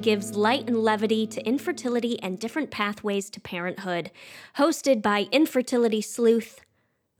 [0.00, 4.10] gives light and levity to infertility and different pathways to parenthood.
[4.56, 6.60] Hosted by infertility sleuth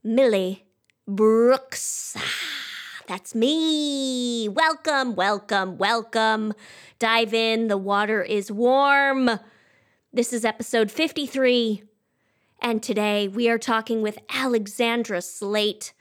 [0.03, 0.65] Millie
[1.07, 2.15] Brooks.
[2.17, 4.47] Ah, that's me.
[4.47, 6.53] Welcome, welcome, welcome.
[6.99, 7.67] Dive in.
[7.67, 9.29] The water is warm.
[10.13, 11.83] This is episode 53.
[12.61, 15.93] And today we are talking with Alexandra Slate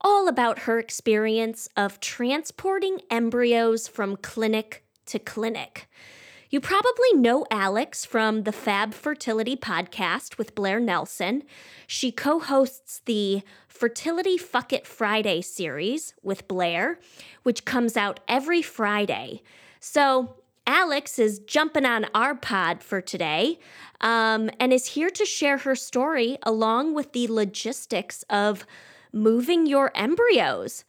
[0.00, 5.88] all about her experience of transporting embryos from clinic to clinic.
[6.50, 11.42] You probably know Alex from the Fab Fertility podcast with Blair Nelson.
[11.86, 17.00] She co hosts the Fertility Fuck It Friday series with Blair,
[17.42, 19.42] which comes out every Friday.
[19.80, 23.58] So, Alex is jumping on our pod for today
[24.00, 28.64] um, and is here to share her story along with the logistics of
[29.12, 30.84] moving your embryos.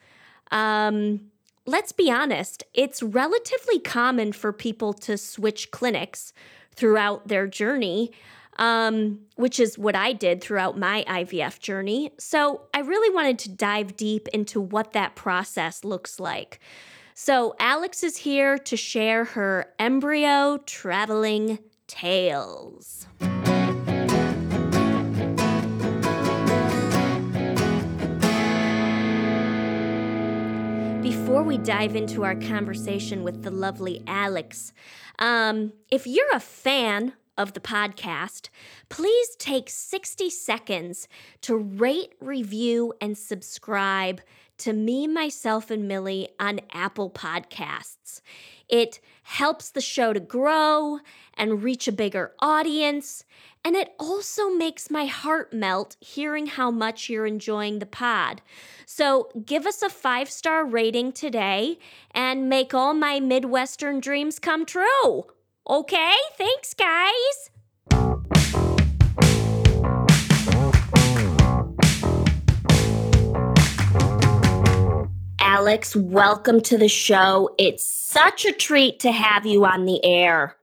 [0.52, 1.31] Um,
[1.66, 6.33] let's be honest, it's relatively common for people to switch clinics
[6.75, 8.11] throughout their journey,
[8.58, 12.11] um, which is what I did throughout my IVF journey.
[12.17, 16.59] So I really wanted to dive deep into what that process looks like.
[17.13, 23.08] So Alex is here to share her embryo traveling tales.
[31.36, 34.72] Before we dive into our conversation with the lovely Alex,
[35.19, 38.47] um, if you're a fan of the podcast,
[38.88, 41.09] please take 60 seconds
[41.42, 44.22] to rate, review, and subscribe
[44.59, 48.21] to me, myself, and Millie on Apple Podcasts.
[48.70, 50.99] It helps the show to grow
[51.33, 53.26] and reach a bigger audience.
[53.65, 58.43] And it also makes my heart melt hearing how much you're enjoying the pod.
[58.86, 61.80] So give us a five star rating today
[62.11, 65.26] and make all my Midwestern dreams come true.
[65.67, 66.14] Okay?
[66.37, 67.49] Thanks, guys.
[75.39, 77.49] Alex, welcome to the show.
[77.58, 80.55] It's such a treat to have you on the air.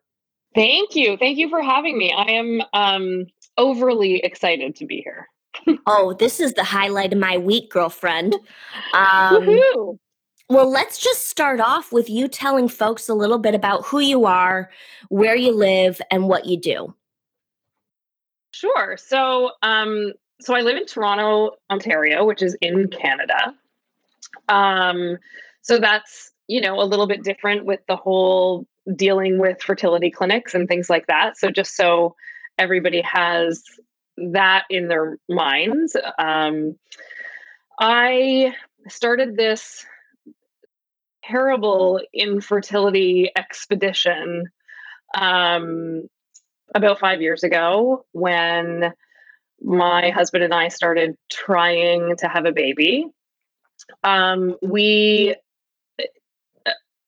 [0.55, 1.17] Thank you.
[1.17, 2.13] Thank you for having me.
[2.13, 3.27] I am um,
[3.57, 5.29] overly excited to be here.
[5.87, 8.35] oh, this is the highlight of my week, girlfriend.
[8.95, 9.47] Um,
[10.49, 14.27] well, let's just start off with you telling folks a little bit about who you
[14.27, 14.71] are,
[15.09, 16.95] where you live, and what you do.
[18.53, 18.97] Sure.
[18.99, 23.55] So, um, so I live in Toronto, Ontario, which is in Canada.
[24.49, 25.19] Um,
[25.63, 30.55] so that's you know a little bit different with the whole dealing with fertility clinics
[30.55, 31.39] and things like that.
[31.39, 32.17] So just so
[32.59, 33.63] everybody has
[34.17, 36.77] that in their minds, um,
[37.79, 38.55] I
[38.89, 39.87] started this
[41.25, 44.47] terrible infertility expedition
[45.17, 46.09] um,
[46.75, 48.93] about five years ago when
[49.61, 53.07] my husband and I started trying to have a baby.
[54.03, 55.37] Um, we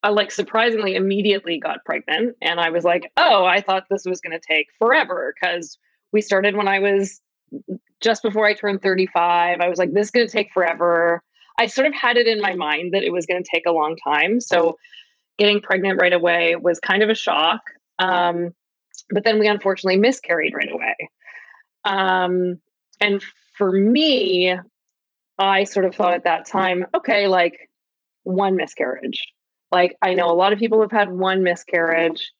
[0.04, 2.36] I like surprisingly immediately got pregnant.
[2.42, 5.78] And I was like, oh, I thought this was going to take forever because
[6.12, 7.22] we started when I was
[8.02, 9.60] just before I turned 35.
[9.60, 11.22] I was like, this is going to take forever.
[11.58, 13.72] I sort of had it in my mind that it was going to take a
[13.72, 14.42] long time.
[14.42, 14.76] So
[15.38, 17.62] getting pregnant right away was kind of a shock.
[17.98, 18.50] Um,
[19.08, 20.96] but then we unfortunately miscarried right away.
[21.86, 22.60] Um,
[23.00, 23.24] and
[23.56, 24.54] for me,
[25.38, 27.70] I sort of thought at that time, okay, like
[28.24, 29.33] one miscarriage
[29.74, 32.32] like, I know a lot of people have had one miscarriage.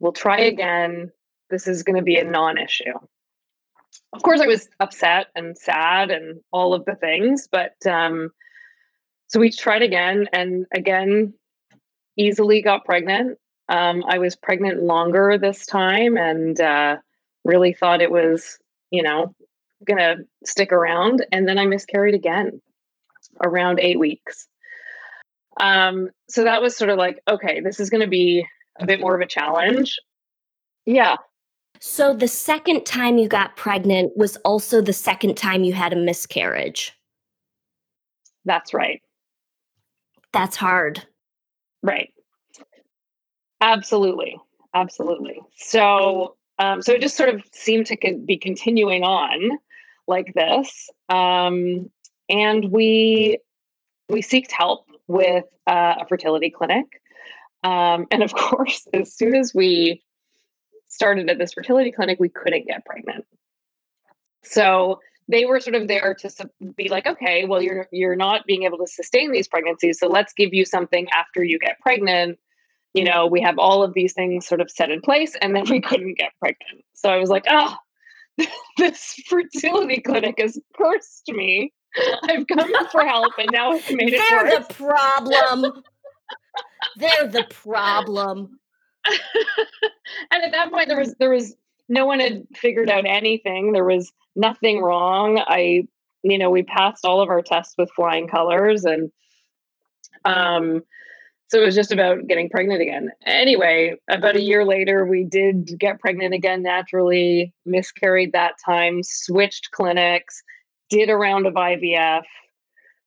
[0.00, 1.12] We'll try again.
[1.48, 2.98] This is going to be a non issue.
[4.12, 8.30] Of course, I was upset and sad and all of the things, but um,
[9.28, 11.34] so we tried again and again,
[12.16, 13.38] easily got pregnant.
[13.68, 16.96] Um, I was pregnant longer this time and uh,
[17.44, 18.58] really thought it was,
[18.90, 19.32] you know,
[19.86, 21.24] going to stick around.
[21.30, 22.60] And then I miscarried again
[23.44, 24.48] around eight weeks.
[25.60, 28.46] Um, so that was sort of like, okay, this is going to be
[28.78, 29.98] a bit more of a challenge.
[30.86, 31.16] Yeah.
[31.80, 35.96] So the second time you got pregnant was also the second time you had a
[35.96, 36.92] miscarriage.
[38.44, 39.00] That's right.
[40.32, 41.06] That's hard.
[41.82, 42.12] Right.
[43.60, 44.38] Absolutely.
[44.74, 45.40] Absolutely.
[45.56, 49.58] So, um, so it just sort of seemed to be continuing on
[50.06, 50.90] like this.
[51.08, 51.90] Um,
[52.28, 53.38] and we
[54.08, 56.86] we seeked help with uh, a fertility clinic.
[57.62, 60.02] Um, and of course, as soon as we
[60.88, 63.24] started at this fertility clinic, we couldn't get pregnant.
[64.44, 68.64] So they were sort of there to be like, okay, well, you're you're not being
[68.64, 72.38] able to sustain these pregnancies, so let's give you something after you get pregnant
[72.94, 75.64] you know, we have all of these things sort of set in place, and then
[75.68, 76.84] we couldn't get pregnant.
[76.94, 77.74] So I was like, oh,
[78.78, 81.72] this fertility clinic has cursed me.
[82.24, 84.66] I've come for help, and now it's made it They're worse.
[84.68, 85.82] the problem.
[86.96, 88.58] They're the problem.
[90.30, 91.54] and at that point, there was there was
[91.88, 93.72] no one had figured out anything.
[93.72, 95.38] There was nothing wrong.
[95.46, 95.86] I,
[96.22, 99.10] you know, we passed all of our tests with flying colors, and
[100.24, 100.82] um,
[101.48, 103.10] so it was just about getting pregnant again.
[103.26, 109.70] Anyway, about a year later, we did get pregnant again naturally, miscarried that time, switched
[109.70, 110.42] clinics,
[110.90, 111.82] did a round of IVF.
[111.94, 112.22] Mm-hmm.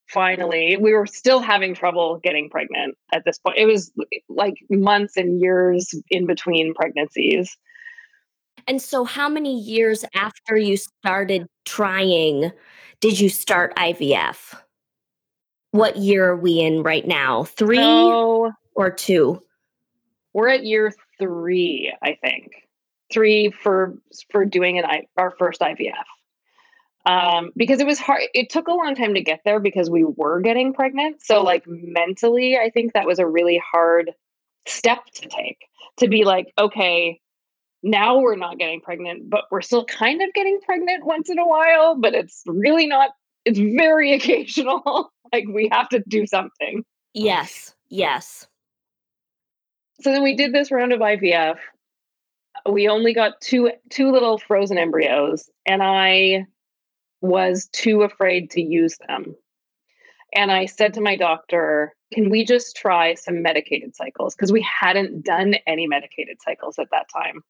[0.07, 3.57] Finally, we were still having trouble getting pregnant at this point.
[3.57, 3.91] It was
[4.29, 7.57] like months and years in between pregnancies.
[8.67, 12.51] And so, how many years after you started trying
[12.99, 14.55] did you start IVF?
[15.71, 17.43] What year are we in right now?
[17.43, 19.41] Three So or two?
[20.33, 22.51] we're at year three, I think.
[23.11, 23.95] Three for
[24.31, 25.93] for doing an I, our first IVF.
[27.07, 28.23] Um, because it was hard.
[28.33, 31.23] It took a long time to get there because we were getting pregnant.
[31.23, 34.11] So, like mentally, I think that was a really hard
[34.67, 35.57] step to take.
[35.99, 37.21] To be like, okay,
[37.81, 41.47] now we're not getting pregnant, but we're still kind of getting pregnant once in a
[41.47, 41.95] while.
[41.95, 43.11] But it's really not.
[43.45, 45.09] It's very occasional.
[45.31, 46.83] like we have to do something.
[47.13, 48.47] Yes, yes.
[50.01, 51.55] so then we did this round of IVF.
[52.69, 56.47] We only got two two little frozen embryos, and I
[57.21, 59.35] was too afraid to use them.
[60.35, 64.61] And I said to my doctor, "Can we just try some medicated cycles?" Because we
[64.61, 67.43] hadn't done any medicated cycles at that time.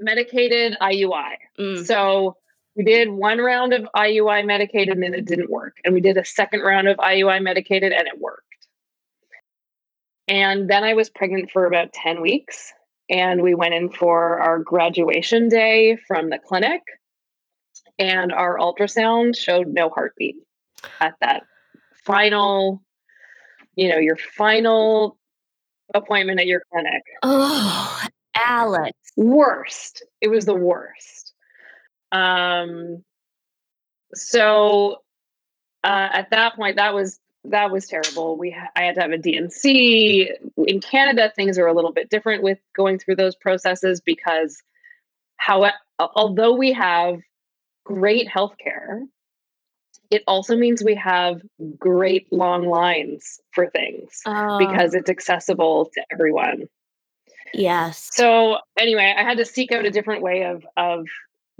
[0.00, 1.36] Medicated IUI.
[1.58, 1.86] Mm.
[1.86, 2.36] So
[2.76, 5.76] we did one round of IUI medicated and it didn't work.
[5.84, 8.42] And we did a second round of IUI medicated and it worked.
[10.26, 12.72] And then I was pregnant for about 10 weeks.
[13.10, 16.80] And we went in for our graduation day from the clinic.
[17.98, 20.36] And our ultrasound showed no heartbeat
[21.00, 21.44] at that
[22.04, 22.82] final,
[23.76, 25.16] you know, your final
[25.94, 27.02] appointment at your clinic.
[27.22, 28.02] Oh,
[28.34, 28.96] Alex.
[29.16, 30.04] Worst.
[30.20, 31.32] It was the worst.
[32.10, 33.04] Um,
[34.14, 34.98] so
[35.82, 38.38] uh, at that point, that was that was terrible.
[38.38, 40.30] We ha- I had to have a D&C.
[40.56, 44.62] In Canada, things are a little bit different with going through those processes because
[45.36, 47.20] how although we have
[47.84, 49.02] great healthcare,
[50.10, 51.40] it also means we have
[51.78, 56.64] great long lines for things Oh, because it's accessible to everyone.
[57.52, 58.08] yes.
[58.12, 61.06] So anyway, I had to seek out a different way of of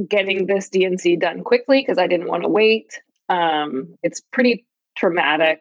[0.09, 3.01] getting this D&C done quickly because I didn't want to wait.
[3.29, 4.67] Um, it's pretty
[4.97, 5.61] traumatic,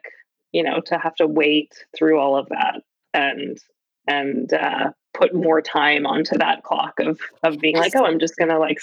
[0.52, 2.82] you know, to have to wait through all of that
[3.12, 3.58] and
[4.06, 8.36] and uh, put more time onto that clock of of being like, oh, I'm just
[8.36, 8.80] gonna like,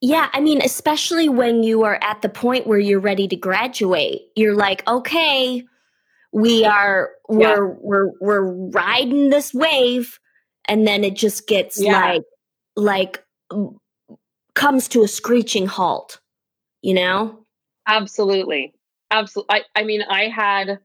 [0.00, 4.22] Yeah, I mean, especially when you are at the point where you're ready to graduate,
[4.36, 5.64] you're like, okay,
[6.32, 7.56] we are Yeah.
[7.56, 10.18] we're we're we're riding this wave,
[10.66, 11.98] and then it just gets Yeah.
[12.12, 12.22] like
[12.76, 13.24] like
[14.54, 16.20] comes to a screeching halt,
[16.82, 17.44] you know?
[17.86, 18.74] absolutely,
[19.10, 19.54] absolutely.
[19.56, 20.78] I, I mean, I had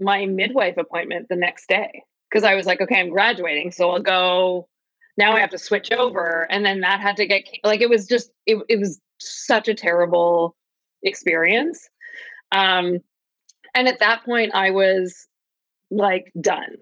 [0.00, 4.02] my midwife appointment the next day because I was like, okay, I'm graduating, so I'll
[4.02, 4.68] go.
[5.16, 8.06] Now I have to switch over, and then that had to get like it was
[8.06, 10.56] just it, it was such a terrible
[11.02, 11.88] experience.
[12.52, 12.98] Um,
[13.74, 15.26] and at that point, I was
[15.90, 16.76] like done.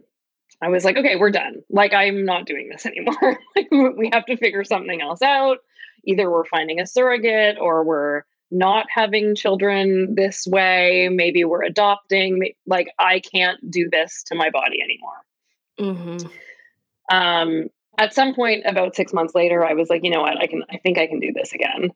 [0.62, 1.62] I was like, okay, we're done.
[1.70, 3.38] Like I'm not doing this anymore.
[3.56, 5.58] like we have to figure something else out.
[6.04, 8.22] Either we're finding a surrogate or we're
[8.52, 11.08] not having children this way.
[11.10, 12.52] Maybe we're adopting.
[12.66, 15.16] Like I can't do this to my body anymore.
[15.80, 17.16] Mm-hmm.
[17.16, 17.68] Um,
[18.02, 20.36] at some point, about six months later, I was like, you know what?
[20.36, 20.64] I can.
[20.68, 21.90] I think I can do this again.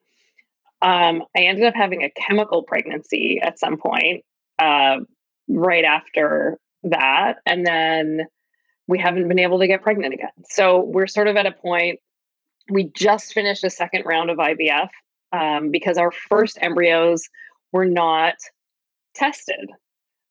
[0.80, 4.24] Um, I ended up having a chemical pregnancy at some point,
[4.58, 4.98] uh,
[5.48, 8.26] right after that, and then
[8.86, 10.30] we haven't been able to get pregnant again.
[10.48, 11.98] So we're sort of at a point.
[12.70, 14.90] We just finished a second round of IVF
[15.32, 17.28] um, because our first embryos
[17.72, 18.34] were not
[19.14, 19.70] tested,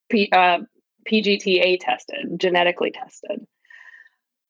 [0.09, 0.59] P, uh,
[1.11, 3.45] PGTA tested, genetically tested.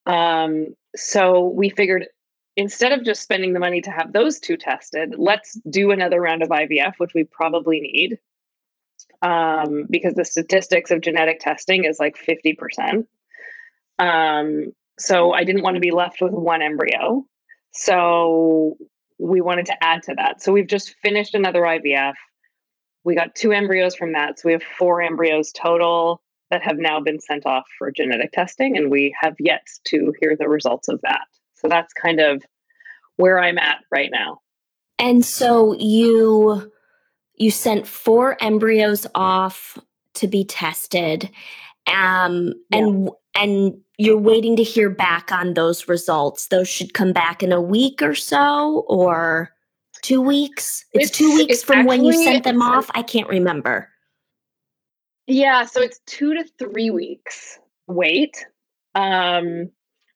[0.05, 2.07] Um, so we figured
[2.55, 6.41] instead of just spending the money to have those two tested, let's do another round
[6.41, 8.19] of IVF, which we probably need.
[9.21, 13.05] Um, because the statistics of genetic testing is like 50%.
[13.97, 17.25] Um, so I didn't want to be left with one embryo.
[17.71, 18.77] So
[19.17, 20.41] we wanted to add to that.
[20.41, 22.13] So we've just finished another IVF.
[23.03, 24.39] We got two embryos from that.
[24.39, 26.21] So we have four embryos total.
[26.51, 30.35] That have now been sent off for genetic testing, and we have yet to hear
[30.37, 31.25] the results of that.
[31.55, 32.43] So that's kind of
[33.17, 34.39] where I'm at right now.
[34.99, 36.71] And so you
[37.37, 39.77] you sent four embryos off
[40.13, 41.29] to be tested
[41.87, 42.79] um yeah.
[42.79, 47.51] and and you're waiting to hear back on those results those should come back in
[47.51, 49.51] a week or so or
[50.01, 53.29] two weeks it's, it's two weeks from actually, when you sent them off i can't
[53.29, 53.89] remember
[55.27, 58.45] yeah so it's two to three weeks wait
[58.95, 59.69] um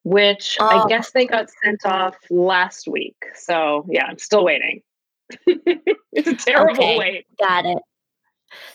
[0.03, 0.85] which oh.
[0.85, 4.81] i guess they got sent off last week so yeah i'm still waiting
[5.45, 7.77] it's a terrible okay, wait got it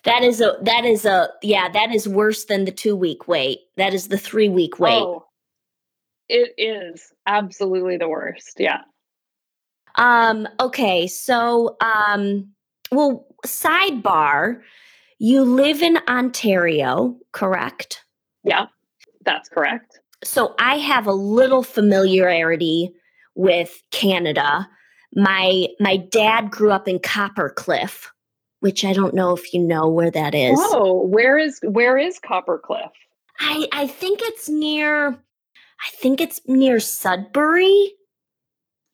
[0.04, 3.60] that is a that is a yeah, that is worse than the 2 week wait.
[3.76, 5.02] That is the 3 week wait.
[5.02, 5.26] Oh,
[6.28, 8.56] it is absolutely the worst.
[8.58, 8.80] Yeah.
[9.96, 12.48] Um okay, so um
[12.90, 14.60] well sidebar,
[15.18, 18.04] you live in Ontario, correct?
[18.44, 18.66] Yeah.
[19.24, 20.00] That's correct.
[20.22, 22.92] So I have a little familiarity
[23.34, 24.68] with Canada.
[25.14, 28.06] My my dad grew up in Coppercliff,
[28.60, 30.58] which I don't know if you know where that is.
[30.60, 32.90] Oh, where is where is Coppercliff?
[33.40, 37.92] I I think it's near I think it's near Sudbury.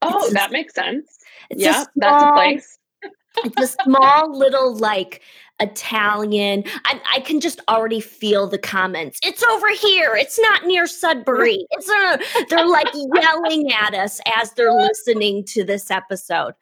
[0.03, 1.19] Oh, it's that a, makes sense.
[1.51, 2.79] yeah, a small, that's a place.
[3.45, 5.23] it's a small little like
[5.61, 6.65] Italian.
[6.85, 9.19] I, I, can just already feel the comments.
[9.23, 10.17] It's over here.
[10.17, 11.67] It's not near Sudbury.
[11.81, 16.53] It's a, they're like yelling at us as they're listening to this episode.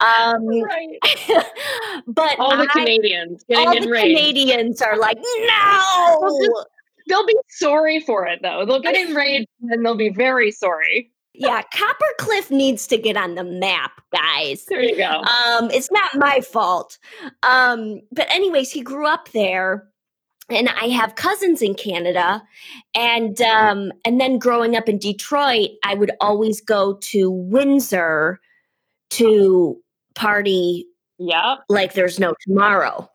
[0.00, 0.98] Um, right.
[2.06, 6.64] but all the I, Canadians, all the Canadians are like, no.
[7.08, 8.64] They'll be sorry for it though.
[8.64, 13.44] They'll get enraged and they'll be very sorry yeah, Coppercliff needs to get on the
[13.44, 14.64] map, guys.
[14.66, 15.22] There you go.
[15.22, 16.98] Um, it's not my fault.
[17.42, 19.88] Um, but anyways, he grew up there
[20.50, 22.42] and I have cousins in Canada,
[22.94, 28.40] and um, and then growing up in Detroit, I would always go to Windsor
[29.10, 29.80] to
[30.14, 30.86] party.
[31.22, 33.06] Yeah, like there's no tomorrow.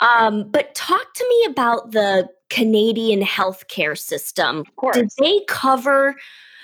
[0.00, 4.60] Um, but talk to me about the Canadian healthcare system.
[4.60, 4.96] Of course.
[4.96, 6.16] Did they cover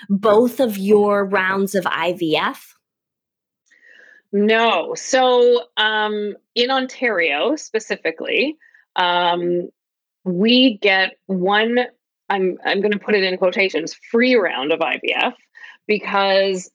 [0.09, 2.73] both of your rounds of IVF?
[4.31, 4.95] No.
[4.95, 8.57] So um, in Ontario specifically,
[8.95, 9.69] um,
[10.23, 11.77] we get one.
[12.27, 15.33] I'm I'm going to put it in quotations free round of IVF
[15.85, 16.71] because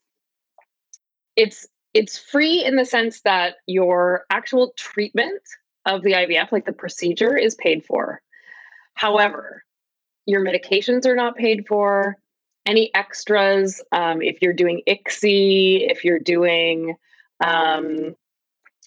[1.35, 5.41] it's it's free in the sense that your actual treatment
[5.87, 8.21] of the IVF, like the procedure, is paid for.
[8.93, 9.63] However,
[10.27, 12.15] your medications are not paid for
[12.67, 16.95] any extras um, if you're doing ICSI, if you're doing
[17.43, 18.15] um,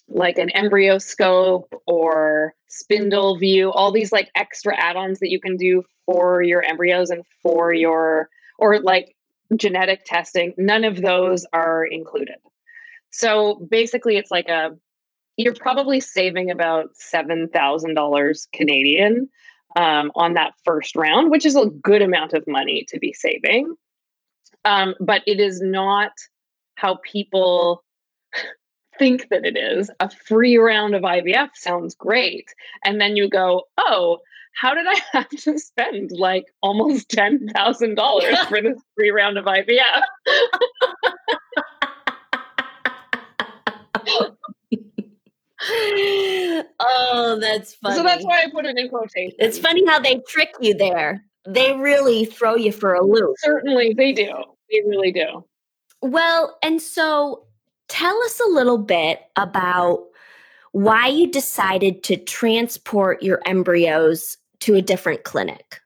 [0.07, 5.83] like an EmbryoScope or spindle view, all these like extra add-ons that you can do
[6.05, 9.17] for your embryos and for your or like
[9.57, 12.35] genetic testing, none of those are included.
[13.11, 14.71] So basically it's like a
[15.37, 19.29] you're probably saving about $7,000 Canadian
[19.75, 23.73] um, on that first round, which is a good amount of money to be saving.
[24.65, 26.11] Um, but it is not
[26.75, 27.83] how people
[28.99, 29.89] think that it is.
[29.99, 32.45] A free round of IVF sounds great.
[32.83, 34.19] And then you go, oh,
[34.53, 40.01] how did I have to spend like almost $10,000 for this free round of IVF?
[46.79, 47.95] Oh, that's funny.
[47.95, 49.35] So that's why I put it in quotation.
[49.39, 51.23] It's funny how they trick you there.
[51.47, 53.35] They really throw you for a loop.
[53.39, 54.31] Certainly, they do.
[54.71, 55.43] They really do.
[56.01, 57.45] Well, and so
[57.87, 60.05] tell us a little bit about
[60.71, 65.81] why you decided to transport your embryos to a different clinic.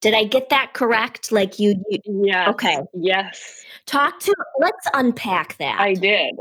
[0.00, 1.32] Did I get that correct?
[1.32, 2.50] Like you, you Yeah.
[2.50, 2.78] Okay.
[2.92, 3.64] Yes.
[3.86, 5.80] Talk to let's unpack that.
[5.80, 6.34] I did.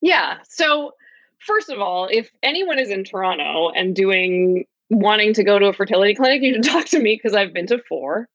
[0.00, 0.38] Yeah.
[0.48, 0.92] So
[1.46, 5.72] first of all, if anyone is in Toronto and doing wanting to go to a
[5.72, 8.28] fertility clinic, you should talk to me because I've been to four.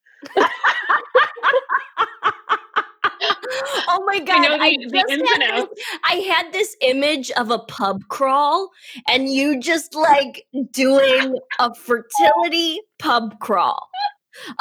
[3.87, 4.45] oh my god!
[4.45, 5.67] I, the, I, the had this,
[6.03, 8.69] I had this image of a pub crawl,
[9.07, 13.87] and you just like doing a fertility pub crawl.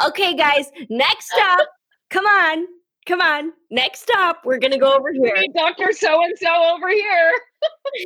[0.05, 0.71] Okay, guys.
[0.89, 1.67] Next up,
[2.09, 2.65] come on,
[3.05, 3.53] come on.
[3.69, 5.45] Next up, we're gonna go over here.
[5.55, 7.33] Doctor So and So over here.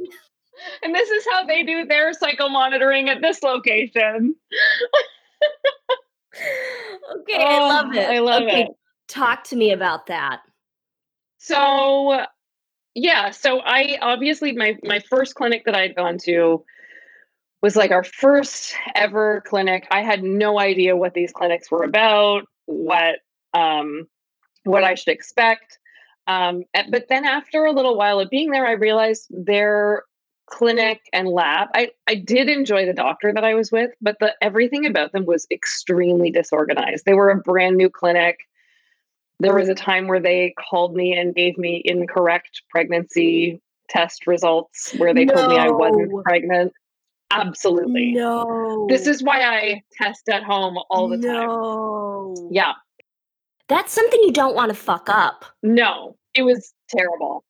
[0.84, 4.36] and this is how they do their cycle monitoring at this location.
[7.20, 8.10] okay, oh, I love it.
[8.10, 8.70] I love okay, it.
[9.08, 10.42] Talk to me about that.
[11.38, 12.26] So,
[12.94, 16.64] yeah, so I obviously my my first clinic that I had gone to
[17.62, 19.88] was like our first ever clinic.
[19.92, 23.20] I had no idea what these clinics were about, what
[23.54, 24.08] um,
[24.64, 25.78] what I should expect.
[26.28, 30.04] Um, but then after a little while of being there, I realized their
[30.46, 31.70] clinic and lab.
[31.74, 35.26] I, I did enjoy the doctor that I was with, but the everything about them
[35.26, 37.06] was extremely disorganized.
[37.06, 38.38] They were a brand new clinic.
[39.40, 44.94] There was a time where they called me and gave me incorrect pregnancy test results
[44.98, 45.34] where they no.
[45.34, 46.74] told me I wasn't pregnant.
[47.32, 48.12] Absolutely.
[48.12, 48.88] No.
[48.90, 52.36] This is why I test at home all the no.
[52.38, 52.50] time.
[52.52, 52.74] Yeah.
[53.70, 55.46] That's something you don't want to fuck up.
[55.64, 57.44] No, it was terrible.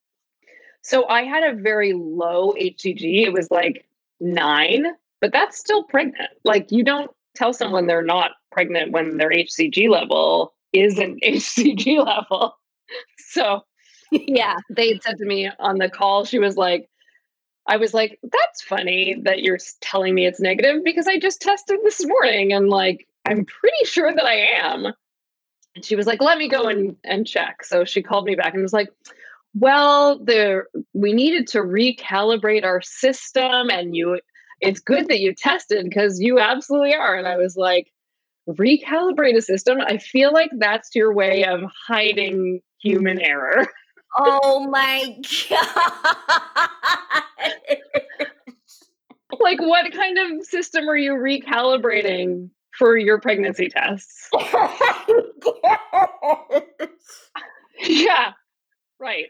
[0.82, 3.26] So I had a very low HCG.
[3.26, 3.86] It was like
[4.20, 4.86] nine,
[5.22, 6.30] but that's still pregnant.
[6.44, 12.06] Like you don't tell someone they're not pregnant when their HCG level is an HCG
[12.06, 12.56] level.
[13.30, 13.64] So
[14.12, 16.90] yeah, they said to me on the call, she was like,
[17.68, 21.80] I was like, that's funny that you're telling me it's negative because I just tested
[21.84, 24.94] this morning and like, I'm pretty sure that I am.
[25.79, 27.63] And she was like, let me go and, and check.
[27.63, 28.89] So she called me back and was like,
[29.53, 34.19] well, there we needed to recalibrate our system and you
[34.59, 37.15] it's good that you tested because you absolutely are.
[37.15, 37.88] And I was like,
[38.48, 39.79] recalibrate a system.
[39.79, 43.67] I feel like that's your way of hiding human error.
[44.17, 45.15] Oh my
[45.50, 46.69] god.
[49.39, 54.29] like what kind of system are you recalibrating for your pregnancy tests?
[58.10, 58.32] yeah.
[59.00, 59.28] Right.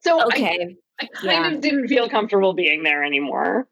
[0.00, 0.76] So okay.
[1.00, 1.52] I, I kind yeah.
[1.52, 3.66] of didn't feel comfortable being there anymore.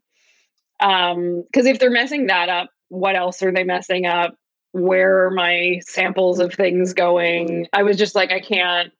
[0.80, 4.34] Um, because if they're messing that up, what else are they messing up?
[4.72, 7.68] Where are my samples of things going?
[7.72, 8.92] I was just like, I can't,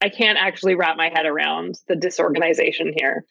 [0.00, 3.24] I can't actually wrap my head around the disorganization here.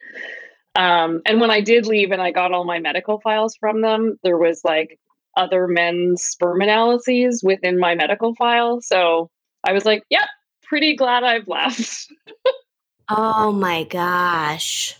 [0.75, 4.17] Um, and when I did leave and I got all my medical files from them,
[4.23, 4.99] there was like
[5.37, 8.81] other men's sperm analyses within my medical file.
[8.81, 9.29] So
[9.63, 10.27] I was like, yep,
[10.67, 12.11] pretty glad I've left.
[13.09, 14.95] oh my gosh.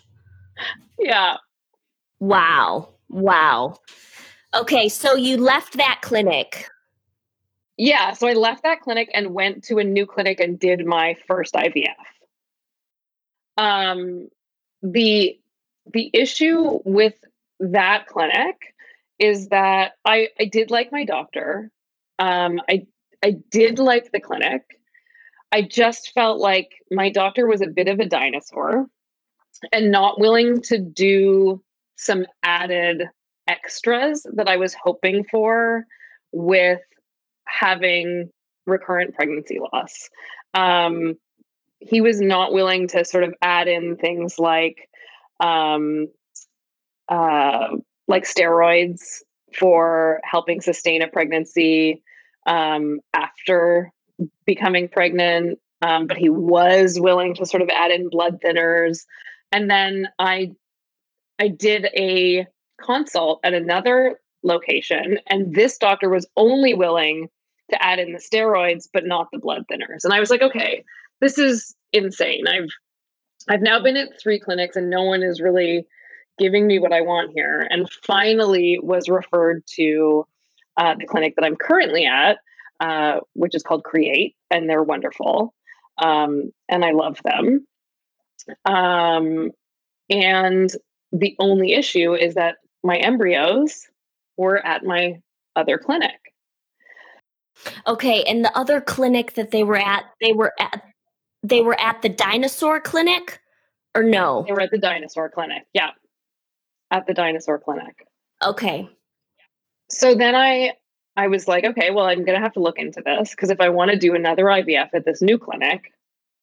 [0.99, 1.37] Yeah.
[2.19, 2.89] Wow.
[3.09, 3.79] Wow.
[4.53, 6.69] Okay, so you left that clinic.
[7.77, 11.15] Yeah, so I left that clinic and went to a new clinic and did my
[11.27, 11.93] first IVF.
[13.57, 14.29] Um
[14.81, 15.39] the
[15.91, 17.15] the issue with
[17.59, 18.73] that clinic
[19.19, 21.71] is that I I did like my doctor.
[22.19, 22.87] Um I
[23.23, 24.74] I did like the clinic.
[25.55, 28.87] I just felt like my doctor was a bit of a dinosaur
[29.71, 31.63] and not willing to do
[31.95, 33.03] some added
[33.47, 35.85] extras that I was hoping for
[36.33, 36.81] with
[37.45, 38.31] having
[38.65, 40.09] recurrent pregnancy loss.
[40.53, 41.13] Um,
[41.79, 44.89] he was not willing to sort of add in things like
[45.39, 46.07] um,
[47.07, 47.77] uh,
[48.09, 49.21] like steroids
[49.57, 52.03] for helping sustain a pregnancy
[52.45, 53.93] um, after
[54.45, 59.05] becoming pregnant, um, but he was willing to sort of add in blood thinners.
[59.51, 60.51] And then I
[61.39, 62.47] I did a
[62.81, 67.29] consult at another location, and this doctor was only willing
[67.71, 70.03] to add in the steroids, but not the blood thinners.
[70.03, 70.83] And I was like, okay,
[71.21, 72.47] this is insane.
[72.47, 72.69] I've
[73.49, 75.85] I've now been at three clinics and no one is really
[76.39, 77.67] giving me what I want here.
[77.69, 80.27] And finally was referred to
[80.77, 82.39] uh, the clinic that I'm currently at,
[82.79, 85.53] uh, which is called Create, and they're wonderful.
[85.97, 87.65] Um, and I love them.
[88.65, 89.51] Um,
[90.09, 90.69] and
[91.11, 93.87] the only issue is that my embryos
[94.37, 95.21] were at my
[95.55, 96.19] other clinic.
[97.87, 100.83] Okay, and the other clinic that they were at, they were at
[101.41, 103.39] they were at the dinosaur clinic
[103.95, 104.43] or no?
[104.45, 105.63] They were at the dinosaur clinic.
[105.73, 105.91] Yeah.
[106.91, 108.05] At the dinosaur clinic.
[108.43, 108.89] Okay.
[109.89, 110.73] So then I
[111.17, 113.61] I was like, okay, well, I'm going to have to look into this because if
[113.61, 115.93] I want to do another IVF at this new clinic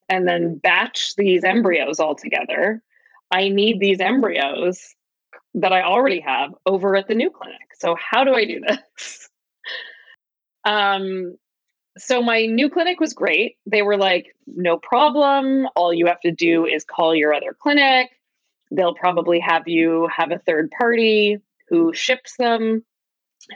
[0.08, 2.82] and then batch these embryos all together,
[3.30, 4.94] I need these embryos
[5.54, 7.60] that I already have over at the new clinic.
[7.78, 9.28] So how do I do this?
[10.64, 11.36] um,
[11.98, 13.56] so my new clinic was great.
[13.66, 15.68] They were like, no problem.
[15.76, 18.10] All you have to do is call your other clinic.
[18.70, 22.84] They'll probably have you have a third party who ships them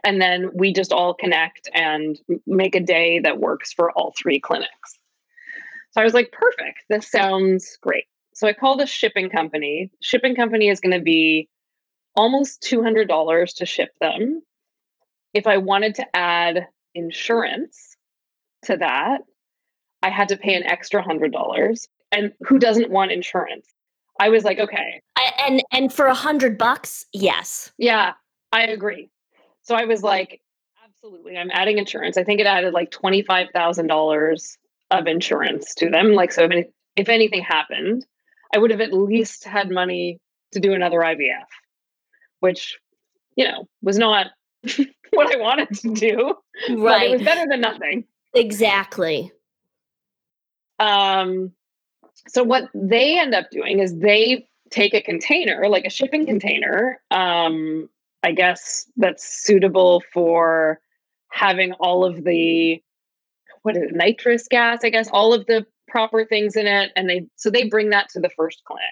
[0.05, 4.41] and then we just all connect and make a day that works for all three
[4.41, 4.99] clinics.
[5.93, 6.85] So I was like, perfect.
[6.89, 8.05] This sounds great.
[8.35, 9.91] So I called a shipping company.
[10.03, 11.49] Shipping company is going to be
[12.15, 14.43] almost $200 to ship them.
[15.33, 17.97] If I wanted to add insurance
[18.65, 19.21] to that,
[20.03, 21.87] I had to pay an extra $100.
[22.13, 23.67] And who doesn't want insurance?
[24.21, 25.03] I was like, okay.
[25.17, 27.73] I, and and for a hundred bucks, yes.
[27.79, 28.15] Yeah,
[28.53, 29.11] I agree.
[29.67, 30.41] So I was like,
[30.85, 32.17] absolutely, I'm adding insurance.
[32.17, 34.57] I think it added like $25,000
[34.93, 36.13] of insurance to them.
[36.13, 38.07] Like, so if, any, if anything happened,
[38.55, 40.21] I would have at least had money
[40.53, 41.47] to do another IVF,
[42.39, 42.79] which,
[43.35, 44.29] you know, was not
[45.13, 46.37] what I wanted to do.
[46.69, 46.79] Right.
[46.79, 48.05] But it was better than nothing.
[48.35, 49.33] Exactly.
[50.79, 51.51] Um,
[52.29, 57.01] so what they end up doing is they take a container, like a shipping container,
[57.11, 57.89] um,
[58.27, 60.81] I guess that's suitable for
[61.29, 62.83] having all of the
[63.63, 66.91] what is it, nitrous gas, I guess, all of the proper things in it.
[66.97, 68.83] And they so they bring that to the first clinic.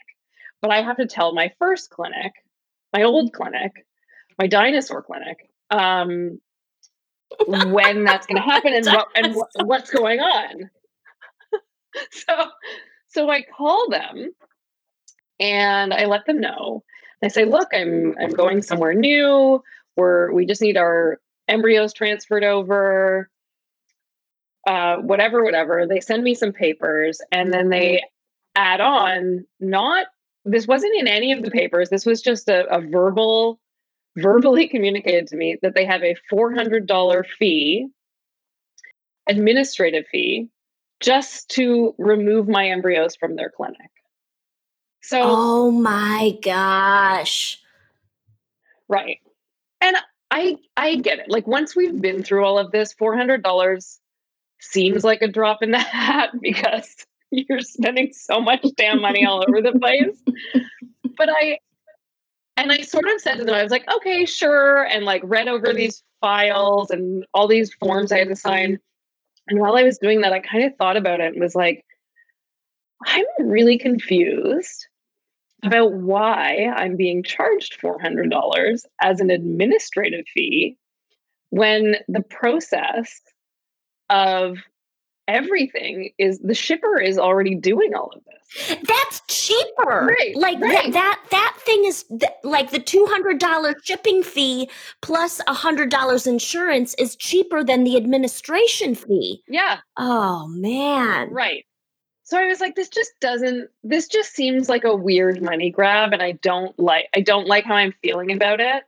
[0.62, 2.30] But I have to tell my first clinic,
[2.92, 3.72] my old clinic,
[4.38, 6.38] my dinosaur clinic, um,
[7.48, 10.70] when that's going to happen and what and what, what's going on.
[12.12, 12.34] so
[13.08, 14.30] so I call them
[15.40, 16.84] and I let them know.
[17.24, 19.62] I say, look, I'm I'm going somewhere new.
[19.96, 23.30] We're we just need our embryos transferred over.
[24.66, 25.86] Uh, whatever, whatever.
[25.86, 28.02] They send me some papers and then they
[28.54, 30.06] add on not
[30.44, 31.88] this wasn't in any of the papers.
[31.88, 33.58] This was just a, a verbal,
[34.16, 37.88] verbally communicated to me that they have a $400 fee,
[39.28, 40.48] administrative fee,
[41.00, 43.90] just to remove my embryos from their clinic.
[45.06, 47.60] So, oh my gosh.
[48.88, 49.18] Right.
[49.82, 49.96] And
[50.30, 51.28] I I get it.
[51.28, 53.98] Like once we've been through all of this, $400
[54.60, 59.44] seems like a drop in the hat because you're spending so much damn money all
[59.46, 60.16] over the place.
[61.18, 61.58] But I
[62.56, 65.48] and I sort of said to them, I was like, okay, sure, and like read
[65.48, 68.78] over these files and all these forms I had to sign.
[69.48, 71.84] And while I was doing that, I kind of thought about it and was like,
[73.04, 74.86] I'm really confused
[75.64, 80.76] about why I'm being charged $400 as an administrative fee
[81.50, 83.20] when the process
[84.10, 84.58] of
[85.28, 88.78] everything is the shipper is already doing all of this.
[88.86, 90.06] That's cheaper.
[90.06, 90.92] Right, like right.
[90.92, 94.70] that that that thing is th- like the $200 shipping fee
[95.02, 99.42] plus $100 insurance is cheaper than the administration fee.
[99.48, 99.78] Yeah.
[99.96, 101.30] Oh man.
[101.30, 101.64] Right.
[102.24, 106.14] So I was like, this just doesn't, this just seems like a weird money grab.
[106.14, 108.82] And I don't like, I don't like how I'm feeling about it.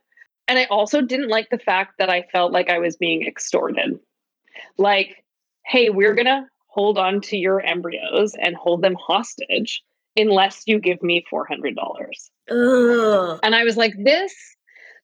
[0.47, 3.99] And I also didn't like the fact that I felt like I was being extorted.
[4.77, 5.23] Like,
[5.65, 9.83] hey, we're going to hold on to your embryos and hold them hostage
[10.15, 11.75] unless you give me $400.
[12.49, 13.39] Ugh.
[13.43, 14.33] And I was like, this,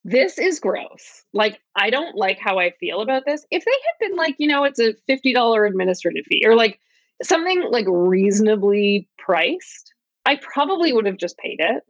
[0.04, 1.24] this is gross.
[1.34, 3.46] Like, I don't like how I feel about this.
[3.52, 6.80] If they had been like, you know, it's a $50 administrative fee or like,
[7.22, 9.94] something like reasonably priced,
[10.26, 11.84] I probably would have just paid it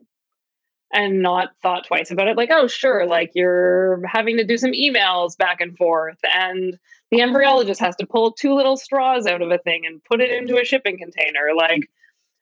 [0.92, 2.36] and not thought twice about it.
[2.36, 6.78] Like, oh, sure, like you're having to do some emails back and forth, and
[7.10, 10.30] the embryologist has to pull two little straws out of a thing and put it
[10.30, 11.50] into a shipping container.
[11.56, 11.90] Like,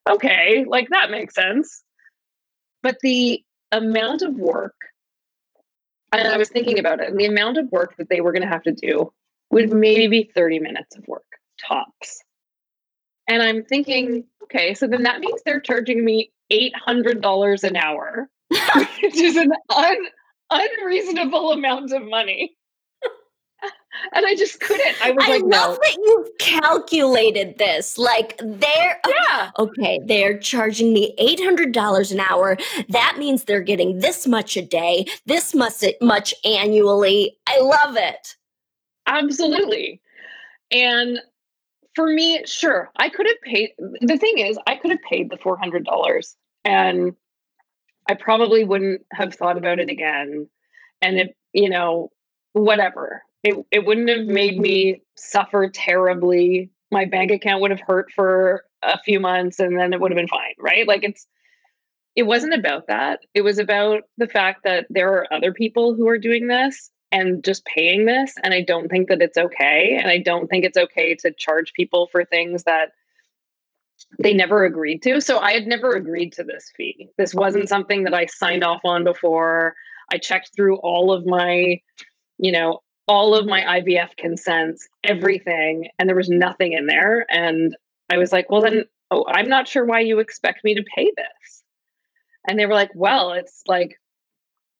[0.08, 1.82] okay, like that makes sense.
[2.82, 4.74] But the amount of work,
[6.12, 8.42] and I was thinking about it, and the amount of work that they were going
[8.42, 9.12] to have to do
[9.50, 11.24] would maybe be 30 minutes of work
[11.66, 12.22] tops.
[13.28, 18.28] And I'm thinking, okay, so then that means they're charging me $800 an hour,
[19.02, 20.06] which is an un-
[20.50, 22.56] unreasonable amount of money.
[24.12, 24.96] and I just couldn't.
[25.02, 25.78] I was like, I like, love no.
[25.80, 27.96] that you've calculated this.
[27.96, 29.50] Like they're oh, yeah.
[29.58, 32.56] okay, they're charging me eight hundred dollars an hour.
[32.88, 37.36] That means they're getting this much a day, this much much annually.
[37.46, 38.36] I love it.
[39.06, 40.00] Absolutely.
[40.70, 41.20] And
[41.94, 43.70] for me, sure, I could have paid.
[44.00, 47.14] The thing is, I could have paid the four hundred dollars, and
[48.08, 50.48] I probably wouldn't have thought about it again.
[51.00, 52.10] And it, you know,
[52.52, 53.22] whatever.
[53.42, 55.00] It it wouldn't have made me mm-hmm.
[55.16, 56.70] suffer terribly.
[56.90, 60.16] My bank account would have hurt for a few months, and then it would have
[60.16, 60.86] been fine, right?
[60.86, 61.26] Like it's.
[62.14, 63.20] It wasn't about that.
[63.32, 67.44] It was about the fact that there are other people who are doing this and
[67.44, 68.34] just paying this.
[68.42, 69.98] And I don't think that it's okay.
[70.00, 72.92] And I don't think it's okay to charge people for things that
[74.18, 75.20] they never agreed to.
[75.20, 77.10] So I had never agreed to this fee.
[77.18, 79.74] This wasn't something that I signed off on before.
[80.12, 81.80] I checked through all of my,
[82.38, 87.26] you know, all of my IVF consents, everything, and there was nothing in there.
[87.30, 87.76] And
[88.10, 91.12] I was like, well, then, oh, I'm not sure why you expect me to pay
[91.16, 91.62] this.
[92.48, 94.00] And they were like, well, it's like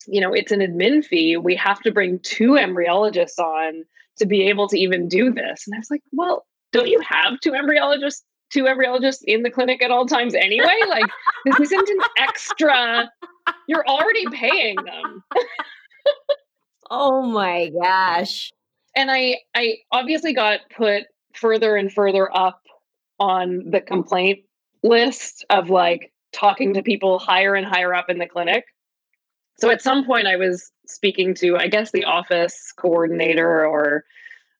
[0.06, 1.36] you know, it's an admin fee.
[1.36, 3.84] We have to bring two embryologists on
[4.18, 5.66] to be able to even do this.
[5.66, 9.82] And I was like, well, don't you have two embryologists, two embryologists in the clinic
[9.82, 10.78] at all times anyway?
[10.88, 11.10] Like
[11.44, 13.10] this isn't an extra.
[13.66, 15.24] You're already paying them.
[16.90, 18.52] Oh my gosh.
[18.94, 22.60] And I I obviously got put further and further up
[23.18, 24.40] on the complaint
[24.82, 28.64] list of like talking to people higher and higher up in the clinic.
[29.62, 34.03] So at some point I was speaking to I guess the office coordinator or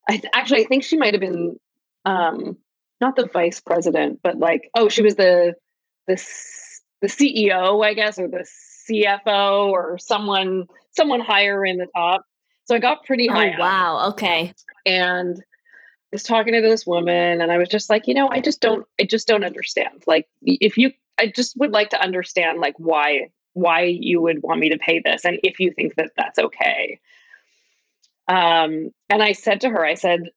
[0.07, 1.59] I th- actually I think she might have been
[2.05, 2.55] um
[3.01, 5.55] not the vice president but like oh she was the
[6.07, 6.15] the
[7.01, 8.47] the CEO I guess or the
[8.89, 12.23] CFO or someone someone higher in the top.
[12.63, 13.55] So I got pretty high.
[13.57, 14.09] Oh, wow.
[14.11, 14.53] Okay.
[14.85, 18.39] And I was talking to this woman and I was just like, you know, I
[18.39, 20.03] just don't I just don't understand.
[20.07, 24.59] Like if you I just would like to understand like why why you would want
[24.59, 26.99] me to pay this and if you think that that's okay.
[28.27, 30.29] Um and I said to her I said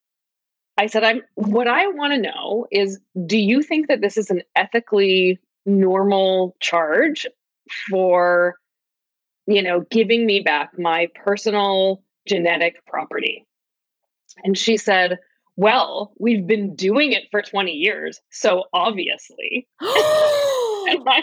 [0.79, 4.31] I said I'm what I want to know is do you think that this is
[4.31, 7.27] an ethically normal charge
[7.91, 8.57] for
[9.47, 13.47] you know giving me back my personal genetic property
[14.45, 15.19] and she said
[15.57, 21.23] well we've been doing it for 20 years so obviously I,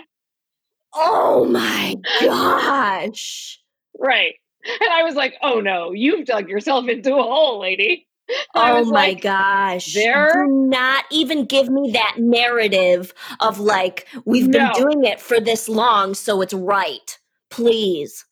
[0.93, 3.59] oh my gosh
[3.99, 8.07] right and i was like oh no you've dug yourself into a hole lady
[8.55, 9.93] oh my like, gosh.
[9.93, 14.59] There, Do not even give me that narrative of like, we've no.
[14.59, 17.19] been doing it for this long, so it's right.
[17.49, 18.25] Please.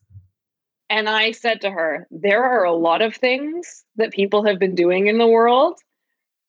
[0.90, 4.76] And I said to her, there are a lot of things that people have been
[4.76, 5.80] doing in the world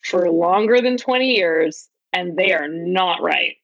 [0.02, 3.54] for longer than 20 years, and they are not right.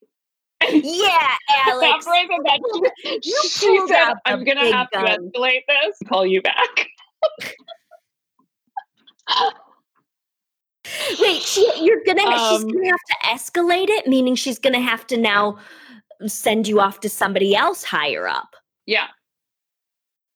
[0.66, 2.04] Yeah, Alex.
[2.04, 2.60] that,
[3.22, 5.04] you she said, I'm going to have gun.
[5.04, 6.88] to escalate this, call you back.
[11.20, 15.06] Wait, she you're gonna um, she's gonna have to escalate it, meaning she's gonna have
[15.08, 15.58] to now
[16.26, 18.56] send you off to somebody else higher up.
[18.86, 19.08] Yeah.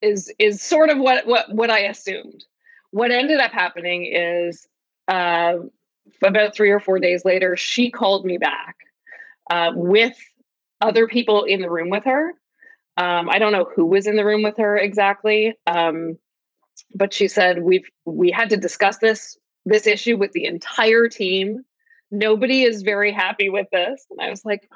[0.03, 2.45] Is is sort of what what what I assumed.
[2.91, 4.67] What ended up happening is
[5.07, 5.55] uh,
[6.23, 8.77] about three or four days later, she called me back
[9.49, 10.15] uh, with
[10.81, 12.33] other people in the room with her.
[12.97, 16.17] Um, I don't know who was in the room with her exactly, um,
[16.93, 21.63] but she said we've we had to discuss this this issue with the entire team.
[22.11, 24.05] Nobody is very happy with this.
[24.11, 24.69] And I was like,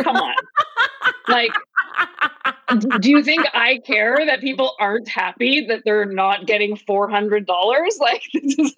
[0.00, 0.34] come on.
[1.28, 1.52] like,
[3.00, 7.46] do you think I care that people aren't happy that they're not getting $400?
[8.00, 8.74] Like, this is,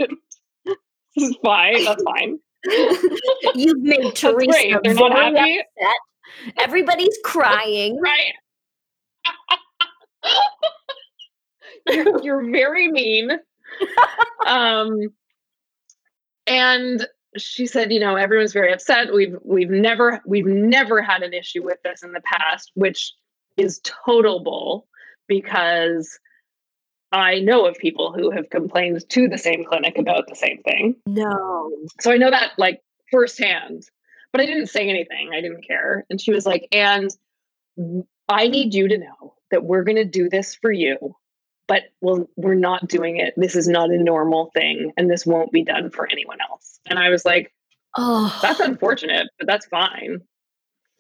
[1.17, 1.85] this is fine.
[1.85, 2.39] That's fine.
[3.55, 5.61] You've made Teresa They're not happy.
[5.61, 6.57] Upset.
[6.59, 7.99] Everybody's crying.
[8.01, 8.33] Right.
[11.89, 13.31] you're, you're very mean.
[14.47, 15.09] um,
[16.47, 19.13] and she said, you know, everyone's very upset.
[19.13, 23.13] We've we've never we've never had an issue with this in the past, which
[23.57, 24.89] is total bull
[25.27, 26.19] because
[27.13, 30.97] I know of people who have complained to the same clinic about the same thing.
[31.07, 31.71] No.
[32.01, 33.85] So I know that like firsthand.
[34.31, 35.31] But I didn't say anything.
[35.33, 36.05] I didn't care.
[36.11, 37.11] And she was like, and
[38.29, 41.17] I need you to know that we're going to do this for you
[41.69, 43.35] but well, we're not doing it.
[43.37, 46.81] This is not a normal thing, and this won't be done for anyone else.
[46.87, 47.53] And I was like,
[47.97, 50.23] oh, that's unfortunate, but that's fine.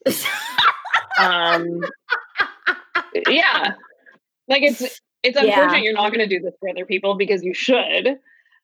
[1.19, 1.81] um,
[3.27, 3.73] yeah,
[4.47, 5.83] like it's it's unfortunate yeah.
[5.83, 8.19] you're not going to do this for other people because you should,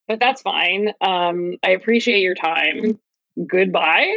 [0.08, 0.92] but that's fine.
[1.00, 2.98] Um, I appreciate your time.
[3.46, 4.16] Goodbye.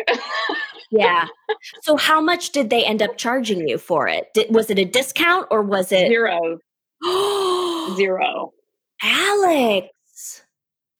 [0.91, 1.27] yeah.
[1.81, 4.27] So, how much did they end up charging you for it?
[4.33, 6.59] Did, was it a discount or was it zero?
[7.95, 8.53] Zero.
[9.01, 10.43] Alex.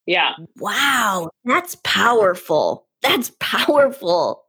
[0.06, 0.32] Yeah.
[0.56, 1.30] Wow.
[1.44, 2.86] That's powerful.
[3.02, 4.44] That's powerful.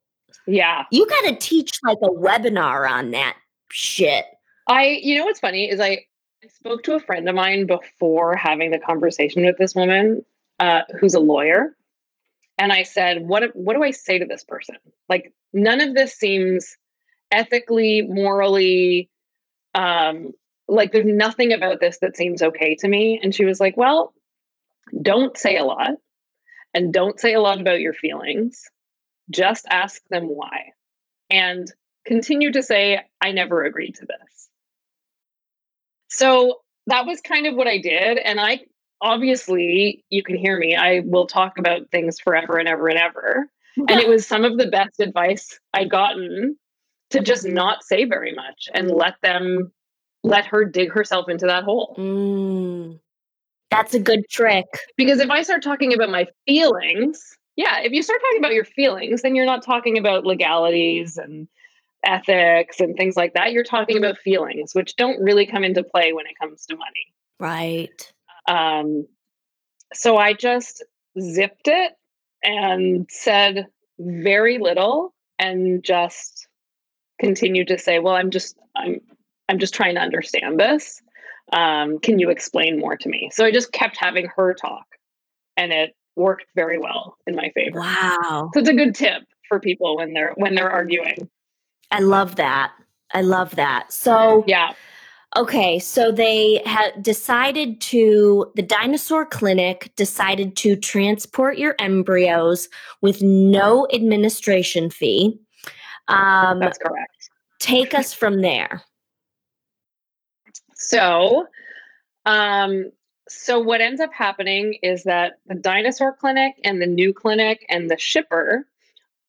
[0.48, 0.86] Yeah.
[0.92, 3.36] You got to teach like a webinar on that
[3.72, 4.26] shit.
[4.68, 6.06] I, you know what's funny is I,
[6.44, 10.24] I spoke to a friend of mine before having the conversation with this woman
[10.60, 11.76] uh, who's a lawyer.
[12.58, 14.76] And I said, what, what do I say to this person?
[15.08, 16.78] Like, none of this seems
[17.32, 19.10] ethically, morally,
[19.74, 20.34] um,
[20.70, 24.14] like there's nothing about this that seems okay to me and she was like well
[25.02, 25.92] don't say a lot
[26.74, 28.70] and don't say a lot about your feelings
[29.30, 30.72] just ask them why
[31.30, 31.72] and
[32.06, 34.49] continue to say i never agreed to this
[36.10, 38.60] so that was kind of what i did and i
[39.02, 43.50] obviously you can hear me i will talk about things forever and ever and ever
[43.78, 46.58] and it was some of the best advice i'd gotten
[47.10, 49.72] to just not say very much and let them
[50.24, 51.96] let her dig herself into that hole.
[51.98, 53.00] Mm,
[53.70, 54.66] that's a good trick.
[54.98, 57.22] Because if I start talking about my feelings,
[57.56, 61.48] yeah, if you start talking about your feelings, then you're not talking about legalities and
[62.06, 63.52] ethics and things like that.
[63.52, 67.14] You're talking about feelings, which don't really come into play when it comes to money.
[67.40, 68.14] Right.
[68.48, 69.08] Um,
[69.94, 70.84] so I just
[71.20, 71.94] zipped it
[72.44, 73.68] and said
[74.00, 76.48] very little and just
[77.20, 79.00] continued to say, well, I'm just, I'm,
[79.50, 81.02] I'm just trying to understand this.
[81.52, 83.30] Um, can you explain more to me?
[83.34, 84.86] So I just kept having her talk
[85.58, 87.80] and it worked very well in my favor.
[87.80, 88.52] Wow.
[88.54, 91.30] So it's a good tip for people when they're, when they're arguing.
[91.92, 92.72] I love that.
[93.14, 93.92] I love that.
[93.92, 94.74] So, yeah.
[95.38, 102.68] Okay, so they had decided to, the dinosaur clinic decided to transport your embryos
[103.02, 105.40] with no administration fee.
[106.08, 107.30] Um, That's correct.
[107.60, 108.82] Take us from there.
[110.74, 111.46] So,
[112.26, 112.92] um,
[113.28, 117.90] so what ends up happening is that the dinosaur clinic and the new clinic and
[117.90, 118.66] the shipper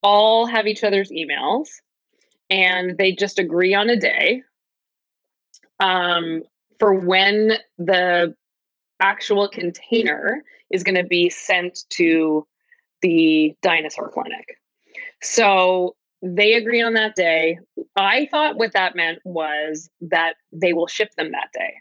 [0.03, 1.69] all have each other's emails
[2.51, 4.43] and they just agree on a day
[5.79, 6.43] um,
[6.79, 8.35] for when the
[9.01, 12.47] actual container is going to be sent to
[13.03, 14.59] the dinosaur clinic.
[15.23, 17.59] So they agree on that day.
[17.97, 21.75] I thought what that meant was that they will ship them that day,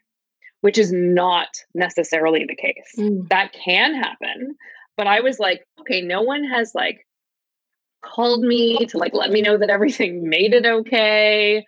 [0.61, 2.93] which is not necessarily the case.
[2.97, 3.27] Mm.
[3.29, 4.55] That can happen.
[4.95, 7.05] But I was like, okay, no one has like
[8.01, 11.65] called me to like let me know that everything made it okay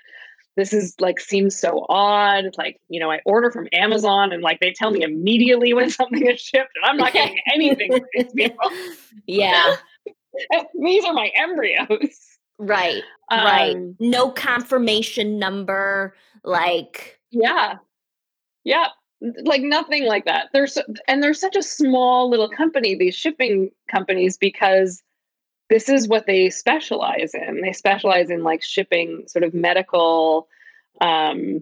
[0.57, 2.45] this is like seems so odd.
[2.45, 5.89] It's like, you know, I order from Amazon and like they tell me immediately when
[5.89, 8.69] something is shipped and I'm not getting anything from these people.
[9.25, 9.75] Yeah.
[10.79, 12.17] These are my embryos.
[12.57, 13.03] Right.
[13.29, 13.77] Um, right.
[13.99, 16.15] No confirmation number.
[16.43, 17.75] Like, yeah.
[18.63, 18.87] Yeah.
[19.21, 20.49] Like nothing like that.
[20.53, 25.01] There's, and they're such a small little company, these shipping companies, because
[25.71, 27.61] this is what they specialize in.
[27.61, 30.49] They specialize in like shipping sort of medical
[30.99, 31.61] um,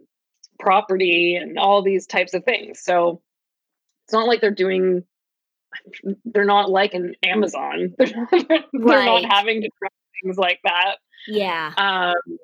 [0.59, 2.79] property and all these types of things.
[2.79, 3.21] So
[4.05, 5.03] it's not like they're doing,
[6.25, 7.93] they're not like an Amazon.
[7.99, 8.09] they're,
[8.73, 9.05] right.
[9.05, 9.89] not having to try
[10.23, 10.95] things like that.
[11.27, 11.71] Yeah.
[11.77, 12.39] Um,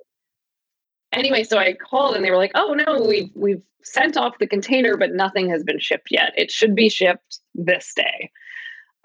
[1.11, 4.45] anyway, so I called and they were like, "Oh no, we've we've sent off the
[4.45, 6.31] container, but nothing has been shipped yet.
[6.37, 8.29] It should be shipped this day."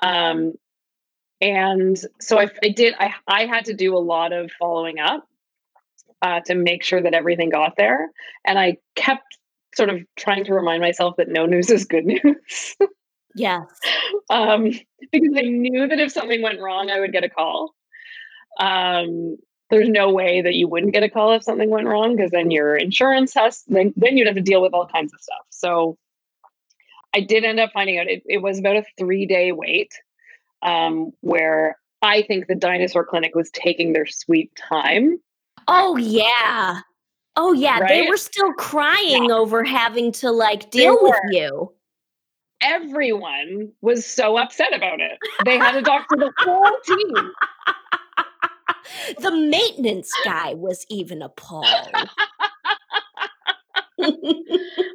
[0.02, 0.52] Um,
[1.40, 5.26] and so I, I did, I, I had to do a lot of following up
[6.22, 8.10] uh, to make sure that everything got there.
[8.44, 9.38] And I kept
[9.74, 12.76] sort of trying to remind myself that no news is good news.
[13.34, 13.62] yes.
[14.28, 14.64] Um,
[15.12, 17.74] because I knew that if something went wrong, I would get a call.
[18.58, 19.36] Um,
[19.70, 22.50] there's no way that you wouldn't get a call if something went wrong because then
[22.50, 25.46] your insurance has then, then you'd have to deal with all kinds of stuff.
[25.50, 25.96] So
[27.14, 29.94] I did end up finding out it, it was about a three day wait
[30.62, 35.20] um, where I think the dinosaur clinic was taking their sweet time.
[35.68, 36.80] Oh yeah.
[37.36, 37.88] Oh yeah, right?
[37.88, 39.34] they were still crying yeah.
[39.34, 41.72] over having to like deal with you.
[42.62, 45.18] Everyone was so upset about it.
[45.44, 47.32] They had to talk to the whole team.
[49.20, 51.66] the maintenance guy was even appalled.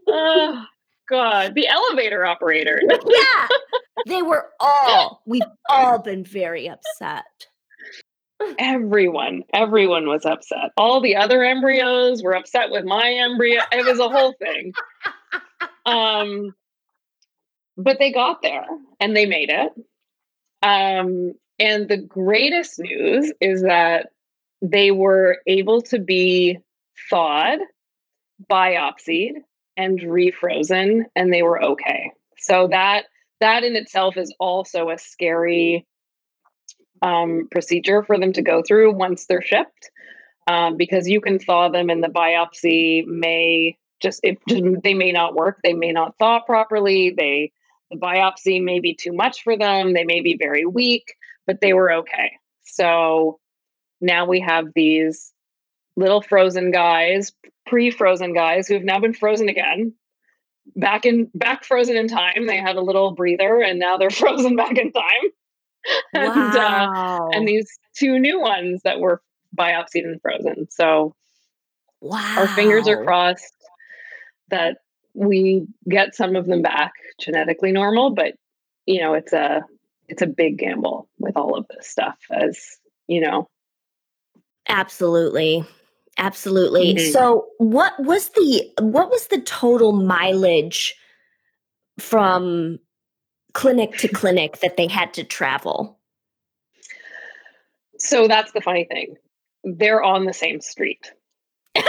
[0.08, 0.66] oh,
[1.10, 2.82] God, the elevator operator.
[2.84, 3.48] yeah,
[4.08, 7.26] they were all, we've all been very upset.
[8.60, 10.72] Everyone, everyone was upset.
[10.78, 13.62] All the other embryos were upset with my embryo.
[13.72, 14.74] It was a whole thing.
[15.86, 16.54] Um,
[17.78, 18.66] but they got there
[19.00, 19.72] and they made it.
[20.62, 24.08] Um, and the greatest news is that
[24.62, 26.60] they were able to be
[27.10, 27.60] thawed,
[28.50, 29.34] biopsied,
[29.78, 32.12] and refrozen, and they were okay.
[32.38, 33.06] So that
[33.42, 35.86] that in itself is also a scary
[37.02, 39.92] um, procedure for them to go through once they're shipped,
[40.48, 45.12] um, because you can thaw them, and the biopsy may just it just, they may
[45.12, 45.60] not work.
[45.64, 47.14] They may not thaw properly.
[47.16, 47.52] They
[47.92, 49.94] the biopsy may be too much for them.
[49.94, 52.32] They may be very weak, but they were okay.
[52.64, 53.40] So
[54.02, 55.32] now we have these
[55.96, 57.32] little frozen guys,
[57.66, 59.94] pre-frozen guys who've now been frozen again.
[60.76, 62.48] Back in back frozen in time.
[62.48, 65.32] They had a little breather and now they're frozen back in time.
[66.14, 67.30] and wow.
[67.32, 69.22] uh, and these two new ones that were
[69.56, 70.68] biopsied and frozen.
[70.72, 71.16] So
[72.02, 72.36] wow.
[72.38, 73.54] our fingers are crossed
[74.50, 74.78] that
[75.14, 78.34] we get some of them back genetically normal, but
[78.86, 79.64] you know, it's a
[80.08, 82.60] it's a big gamble with all of this stuff as,
[83.08, 83.48] you know.
[84.68, 85.66] Absolutely.
[86.18, 86.96] Absolutely.
[86.96, 87.12] Mm-hmm.
[87.12, 90.96] So what was the what was the total mileage
[92.00, 92.80] from
[93.54, 96.00] clinic to clinic that they had to travel?
[98.00, 99.16] So that's the funny thing.
[99.64, 101.12] They're on the same street.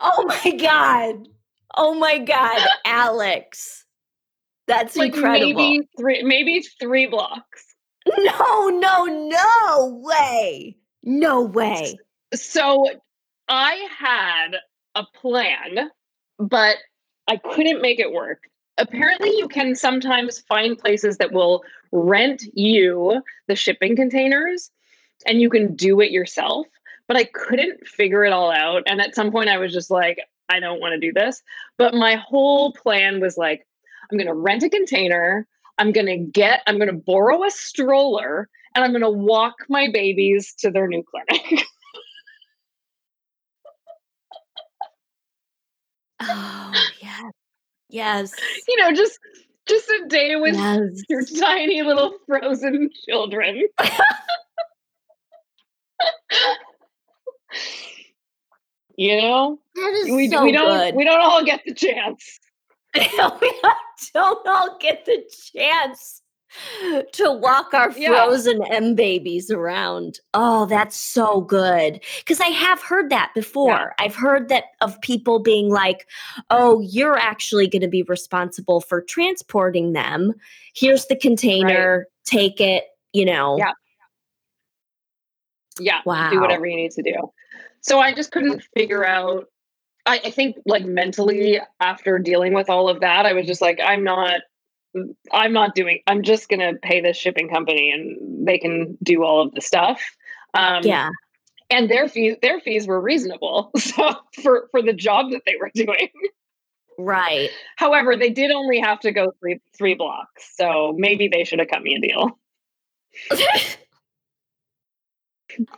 [0.00, 1.28] Oh my god.
[1.76, 3.84] Oh my god, Alex.
[4.66, 5.54] That's like incredible.
[5.54, 7.75] maybe three maybe three blocks.
[8.06, 10.76] No, no, no way.
[11.02, 11.96] No way.
[12.34, 12.86] So
[13.48, 14.56] I had
[14.94, 15.90] a plan,
[16.38, 16.76] but
[17.28, 18.42] I couldn't make it work.
[18.78, 24.70] Apparently, you can sometimes find places that will rent you the shipping containers
[25.26, 26.66] and you can do it yourself.
[27.08, 28.82] But I couldn't figure it all out.
[28.86, 31.42] And at some point, I was just like, I don't want to do this.
[31.78, 33.66] But my whole plan was like,
[34.10, 35.46] I'm going to rent a container.
[35.78, 39.54] I'm going to get, I'm going to borrow a stroller and I'm going to walk
[39.68, 41.64] my babies to their new clinic.
[46.20, 47.32] oh, yes.
[47.88, 48.32] Yes.
[48.68, 49.18] You know, just
[49.66, 51.02] just a day with yes.
[51.08, 53.62] your tiny little frozen children.
[58.96, 59.58] you know?
[59.74, 60.94] we, so we don't good.
[60.94, 62.38] we don't all get the chance.
[63.40, 63.52] we
[64.12, 65.22] don't all get the
[65.52, 66.22] chance
[67.12, 68.74] to walk our frozen yeah.
[68.74, 70.20] M babies around.
[70.34, 72.00] Oh, that's so good.
[72.18, 73.94] Because I have heard that before.
[73.98, 74.04] Yeah.
[74.04, 76.06] I've heard that of people being like,
[76.50, 80.34] oh, you're actually going to be responsible for transporting them.
[80.74, 82.06] Here's the container, right.
[82.24, 83.56] take it, you know.
[83.58, 83.72] Yeah.
[85.78, 86.00] Yeah.
[86.06, 86.30] Wow.
[86.30, 87.30] Do whatever you need to do.
[87.80, 88.68] So I just couldn't mm.
[88.74, 89.48] figure out.
[90.06, 93.80] I, I think, like, mentally, after dealing with all of that, I was just like,
[93.84, 94.40] I'm not
[95.32, 96.00] I'm not doing.
[96.06, 99.60] I'm just going to pay this shipping company, and they can do all of the
[99.60, 100.02] stuff.
[100.54, 101.10] Um, yeah,
[101.70, 103.70] and their fees their fees were reasonable.
[103.78, 106.08] So for for the job that they were doing,
[106.98, 107.50] right.
[107.76, 111.68] However, they did only have to go three three blocks, so maybe they should have
[111.68, 112.38] cut me a deal.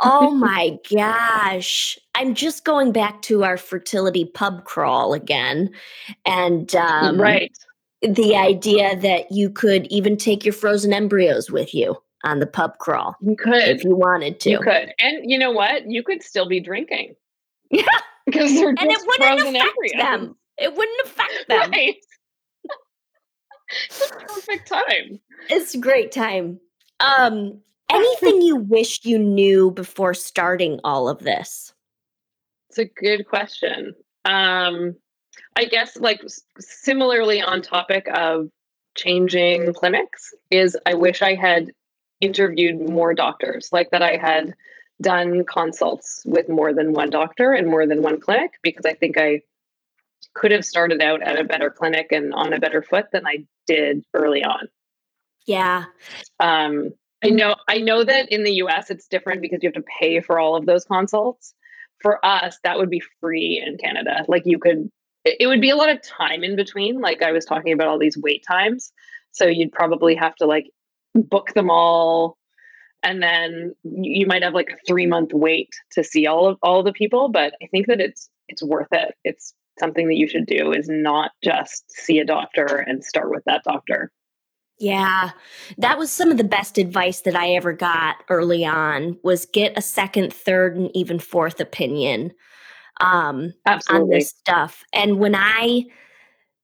[0.00, 1.98] oh my gosh.
[2.14, 5.70] I'm just going back to our fertility pub crawl again.
[6.26, 7.52] And um, right
[8.02, 12.78] the idea that you could even take your frozen embryos with you on the pub
[12.78, 13.16] crawl.
[13.20, 13.54] You could.
[13.54, 14.50] If you wanted to.
[14.50, 14.92] You could.
[14.98, 15.90] And you know what?
[15.90, 17.14] You could still be drinking.
[17.70, 17.84] Yeah.
[18.26, 20.02] Because they're and just it wouldn't frozen affect embryos.
[20.02, 20.36] them.
[20.58, 21.70] It wouldn't affect them.
[21.70, 21.96] Right.
[23.86, 25.20] it's a perfect time.
[25.48, 26.60] It's a great time.
[27.00, 27.60] Um,
[27.96, 31.72] anything you wish you knew before starting all of this?
[32.68, 33.94] It's a good question.
[34.24, 34.96] Um,
[35.56, 36.20] I guess like
[36.58, 38.48] similarly on topic of
[38.96, 41.72] changing clinics is I wish I had
[42.20, 44.54] interviewed more doctors, like that I had
[45.00, 49.16] done consults with more than one doctor and more than one clinic because I think
[49.16, 49.42] I
[50.34, 53.44] could have started out at a better clinic and on a better foot than I
[53.66, 54.68] did early on.
[55.46, 55.84] Yeah.
[56.40, 56.92] Um,
[57.22, 60.20] I know I know that in the US it's different because you have to pay
[60.20, 61.54] for all of those consults.
[62.00, 64.24] For us, that would be free in Canada.
[64.28, 64.90] Like you could
[65.24, 67.00] it would be a lot of time in between.
[67.00, 68.92] Like I was talking about all these wait times.
[69.32, 70.70] So you'd probably have to like
[71.14, 72.38] book them all
[73.02, 76.82] and then you might have like a three month wait to see all of all
[76.82, 77.28] the people.
[77.28, 79.14] But I think that it's it's worth it.
[79.24, 83.44] It's something that you should do is not just see a doctor and start with
[83.46, 84.10] that doctor.
[84.78, 85.30] Yeah.
[85.78, 89.76] That was some of the best advice that I ever got early on was get
[89.76, 92.32] a second, third and even fourth opinion
[93.00, 94.02] um, Absolutely.
[94.02, 94.84] on this stuff.
[94.92, 95.84] And when I,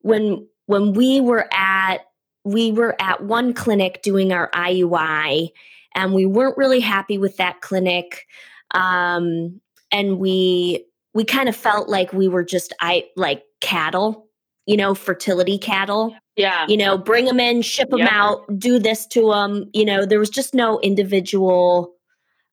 [0.01, 1.99] when when we were at
[2.45, 5.51] we were at one clinic doing our IUI,
[5.95, 8.27] and we weren't really happy with that clinic,
[8.73, 9.61] um,
[9.91, 14.29] and we we kind of felt like we were just I like cattle,
[14.67, 16.15] you know, fertility cattle.
[16.37, 16.67] Yeah.
[16.69, 19.71] You know, bring them in, ship them out, do this to them.
[19.73, 21.95] You know, there was just no individual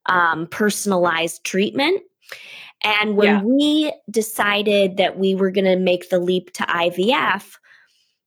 [0.05, 2.01] um, personalized treatment.
[2.83, 3.41] And when yeah.
[3.43, 7.57] we decided that we were going to make the leap to IVF,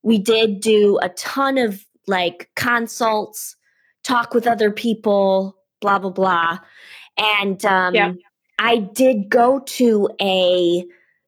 [0.02, 3.56] we did do a ton of like consults,
[4.02, 6.58] talk with other people, blah, blah, blah.
[7.16, 8.12] And um, yeah.
[8.58, 10.84] I did go to a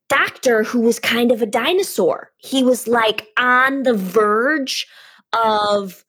[0.09, 2.31] doctor who was kind of a dinosaur.
[2.39, 4.87] He was like on the verge
[5.33, 6.05] of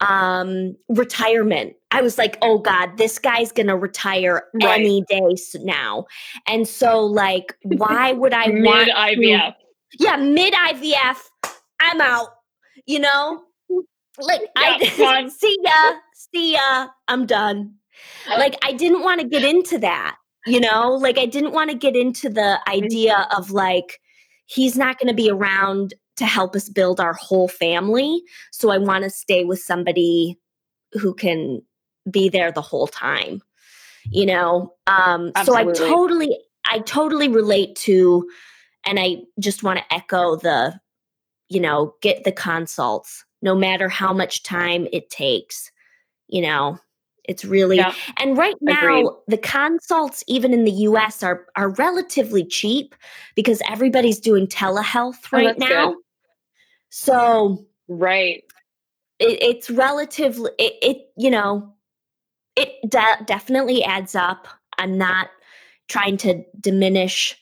[0.00, 1.74] um retirement.
[1.90, 4.80] I was like oh god this guy's gonna retire right.
[4.80, 6.06] any day now.
[6.46, 9.54] And so like why would i mid want ivf
[9.98, 11.16] yeah mid ivf
[11.80, 12.28] i'm out
[12.86, 13.42] you know?
[14.18, 14.46] Like yeah,
[14.98, 17.74] i see ya see ya i'm done.
[18.28, 21.76] Like i didn't want to get into that you know like i didn't want to
[21.76, 24.00] get into the idea of like
[24.46, 28.22] he's not going to be around to help us build our whole family.
[28.50, 30.38] So I want to stay with somebody
[30.92, 31.62] who can
[32.10, 33.40] be there the whole time.
[34.10, 36.36] You know, um, so I totally,
[36.66, 38.28] I totally relate to
[38.84, 40.80] and I just want to echo the,
[41.48, 45.70] you know, get the consults no matter how much time it takes.
[46.26, 46.78] You know,
[47.28, 47.94] it's really Yeah.
[48.16, 49.12] and right now Agreed.
[49.28, 52.94] the consults even in the US are are relatively cheap
[53.36, 55.68] because everybody's doing telehealth Oh, right good.
[55.68, 55.94] now.
[56.90, 58.42] So Right.
[59.18, 61.72] it, it's relatively it, it you know
[62.56, 64.46] it de- definitely adds up
[64.78, 65.28] i'm not
[65.88, 67.36] trying to diminish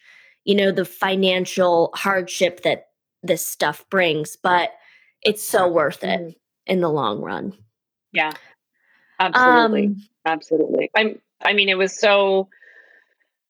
[0.45, 2.89] you know the financial hardship that
[3.23, 4.71] this stuff brings but
[5.23, 6.35] it's so worth it Mhm.
[6.67, 7.53] in the long run
[8.13, 8.33] Yeah.
[9.19, 9.87] Absolutely.
[9.87, 10.91] um Absolutely.
[10.97, 12.49] I'm I mean it was so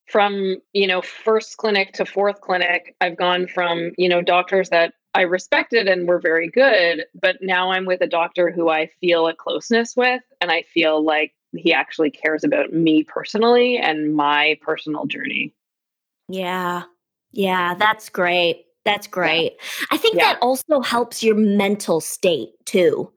[0.09, 4.95] from, you know, first clinic to fourth clinic, I've gone from, you know, doctors that
[5.15, 9.27] I respected and were very good, but now I'm with a doctor who I feel
[9.27, 14.59] a closeness with and I feel like he actually cares about me personally and my
[14.61, 15.55] personal journey.
[16.29, 16.83] yeah
[17.33, 19.57] yeah that's great that's great
[19.91, 20.25] i think Yeah.
[20.33, 23.11] that also helps your mental state too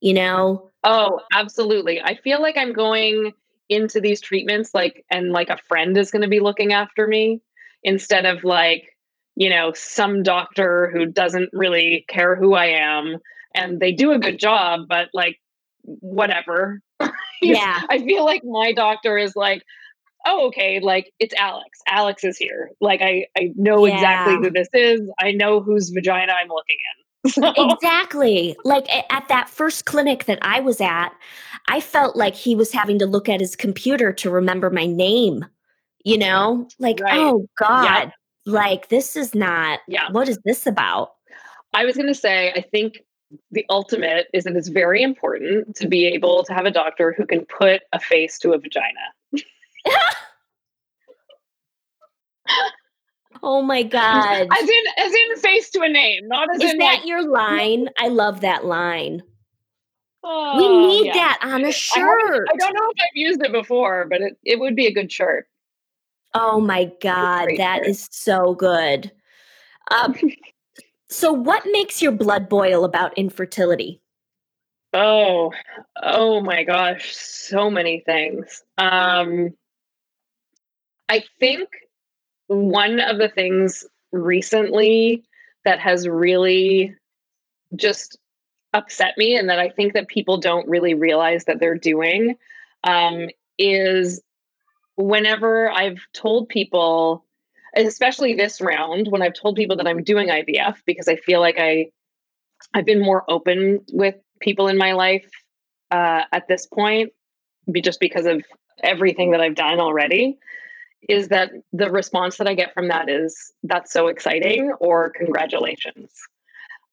[0.00, 2.00] you know Oh, absolutely.
[2.00, 3.32] I feel like I'm going
[3.68, 7.42] into these treatments like and like a friend is going to be looking after me
[7.82, 8.96] instead of like,
[9.36, 13.18] you know, some doctor who doesn't really care who I am
[13.54, 15.40] and they do a good job, but like
[15.82, 16.80] whatever.
[17.40, 17.82] Yeah.
[17.88, 19.62] I feel like my doctor is like,
[20.26, 21.78] oh, okay, like it's Alex.
[21.86, 22.70] Alex is here.
[22.80, 25.02] Like I, I know exactly who this is.
[25.20, 27.04] I know whose vagina I'm looking in.
[27.56, 28.56] Exactly.
[28.64, 31.10] Like at that first clinic that I was at,
[31.68, 35.44] I felt like he was having to look at his computer to remember my name.
[36.04, 37.18] You know, like, Right.
[37.18, 38.12] oh God,
[38.46, 40.10] like this is not, Yeah.
[40.10, 41.12] what is this about?
[41.74, 43.00] I was going to say, I think
[43.50, 47.26] the ultimate is that it's very important to be able to have a doctor who
[47.26, 49.12] can put a face to a vagina.
[53.42, 54.48] Oh my God.
[54.50, 56.66] As in, as in face to a name, not as in.
[56.66, 57.06] Is in that like.
[57.06, 57.88] your line?
[57.98, 59.22] I love that line.
[60.24, 61.14] we oh, need yeah.
[61.14, 62.48] that on a shirt.
[62.52, 65.10] I don't know if I've used it before, but it, it would be a good
[65.12, 65.48] shirt.
[66.34, 67.86] Oh my God, that shirt.
[67.86, 69.10] is so good.
[69.90, 70.14] Um,
[71.08, 74.02] so, what makes your blood boil about infertility?
[74.92, 75.52] Oh,
[76.02, 78.62] oh my gosh, so many things.
[78.76, 79.50] Um,
[81.08, 81.68] I think
[82.48, 85.24] one of the things recently
[85.64, 86.94] that has really
[87.76, 88.18] just
[88.74, 92.36] upset me and that I think that people don't really realize that they're doing
[92.84, 93.28] um,
[93.58, 94.20] is
[94.96, 97.24] whenever I've told people,
[97.76, 101.56] especially this round, when I've told people that I'm doing IVF because I feel like
[101.58, 101.90] I
[102.74, 105.30] I've been more open with people in my life
[105.90, 107.12] uh, at this point,
[107.70, 108.42] be, just because of
[108.82, 110.38] everything that I've done already.
[111.08, 116.12] Is that the response that I get from that is that's so exciting or congratulations?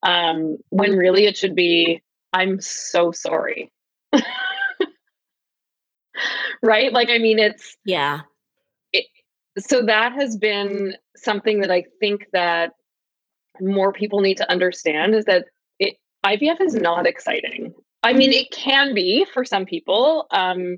[0.04, 2.02] Um, when really it should be
[2.34, 3.72] I'm so sorry.
[6.62, 6.92] right?
[6.92, 8.22] Like, I mean, it's Yeah.
[9.58, 12.74] so that has been something that I think that
[13.62, 15.46] more people need to understand is that
[15.80, 15.96] it,
[16.26, 17.74] IVF is not exciting.
[18.04, 20.78] I mean, it can be for some people, um,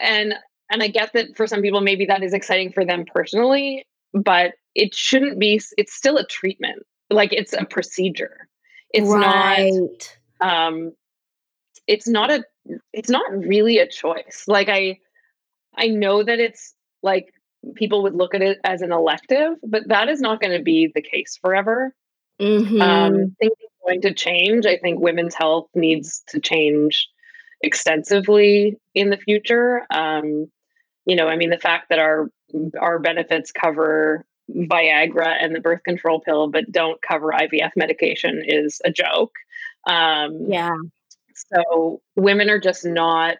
[0.00, 0.34] and
[0.72, 4.54] and I get that for some people maybe that is exciting for them personally, but
[4.74, 5.60] it shouldn't be.
[5.76, 8.48] It's still a treatment, like it's a procedure.
[8.90, 9.70] It's right.
[10.40, 10.66] not.
[10.66, 10.92] Um,
[11.86, 12.44] it's not a.
[12.92, 14.44] It's not really a choice.
[14.48, 14.98] Like I,
[15.76, 17.32] I know that it's like
[17.74, 20.90] people would look at it as an elective, but that is not going to be
[20.94, 21.94] the case forever.
[22.40, 22.80] Mhm.
[22.80, 24.64] Um, things are going to change.
[24.64, 27.08] I think women's health needs to change
[27.60, 29.82] extensively in the future.
[29.90, 30.50] Um,
[31.06, 32.30] you know, I mean, the fact that our
[32.78, 38.80] our benefits cover Viagra and the birth control pill, but don't cover IVF medication is
[38.84, 39.32] a joke.
[39.88, 40.76] Um, yeah.
[41.34, 43.38] so women are just not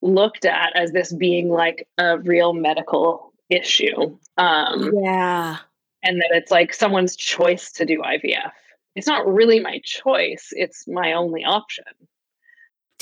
[0.00, 4.18] looked at as this being like a real medical issue.
[4.36, 5.58] Um, Yeah.
[6.02, 8.50] and that it's like someone's choice to do IVF.
[8.96, 11.84] It's not really my choice, it's my only option.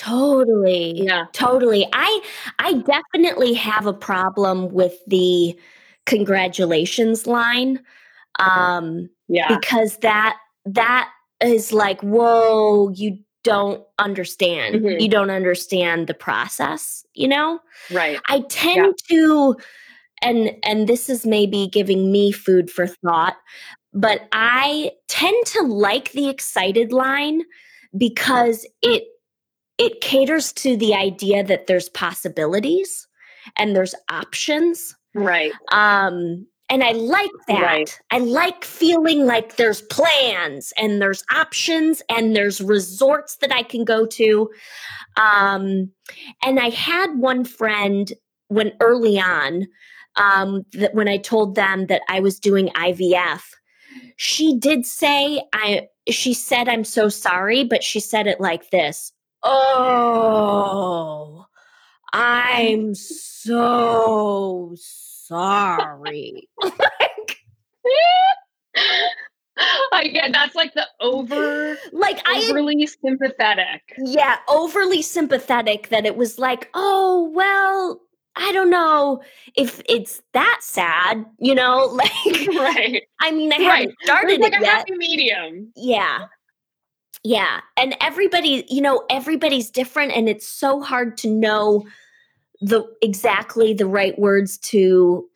[0.01, 1.03] Totally.
[1.05, 1.27] Yeah.
[1.33, 1.87] Totally.
[1.93, 2.21] I
[2.59, 5.59] I definitely have a problem with the
[6.07, 7.81] congratulations line.
[8.39, 9.59] Um Yeah.
[9.59, 11.11] because that that
[11.43, 15.01] is like whoa you don't understand Mhm.
[15.01, 17.59] you don't understand the process you know
[17.91, 18.21] Right.
[18.29, 19.57] i tend to
[20.23, 23.37] and and this is maybe giving me food for thought
[23.95, 27.41] but i tend to like the excited line
[27.97, 29.05] because it
[29.81, 33.09] it caters to the idea that there's possibilities
[33.57, 35.53] and there's options Right.
[35.73, 37.63] um And I like that.
[37.63, 38.01] Right.
[38.13, 43.85] I like feeling like there's plans and there's options and there's resorts that I can
[43.85, 44.49] go to.
[45.17, 45.91] Um,
[46.45, 48.13] and I had one friend
[48.49, 49.67] when early on
[50.15, 53.43] um, that when I told them that I was doing IVF,
[54.17, 59.13] she did say I she said I'm so sorry, but she said it like this.
[59.43, 61.47] Oh,
[62.13, 66.49] I'm so sorry.
[69.93, 73.83] I get that's like the over like I overly sympathetic.
[73.99, 78.01] yeah, overly sympathetic that it was like, oh, well,
[78.37, 79.23] I don't know
[79.57, 81.87] if it's that sad, you know?
[81.93, 83.03] Like, right.
[83.21, 83.67] I mean, I Right.
[83.81, 84.71] haven't started It's like it a yet.
[84.79, 85.73] happy medium.
[85.77, 86.27] Yeah.
[87.23, 87.61] Yeah.
[87.77, 91.87] And everybody, you know, everybody's different and it's so hard to know
[92.61, 95.27] the exactly the right words to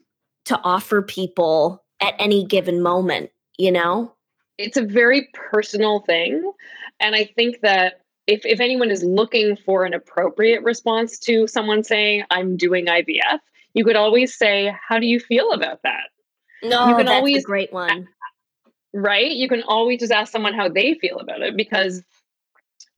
[0.46, 4.12] to offer people at any given moment, you know?
[4.58, 6.52] It's a very personal thing.
[7.00, 11.82] And I think that if, if anyone is looking for an appropriate response to someone
[11.82, 13.40] saying, I'm doing IVF,
[13.74, 16.10] you could always say, How do you feel about that?
[16.62, 18.08] No, you can that's a great one.
[18.94, 19.32] Right?
[19.32, 22.02] You can always just ask someone how they feel about it because,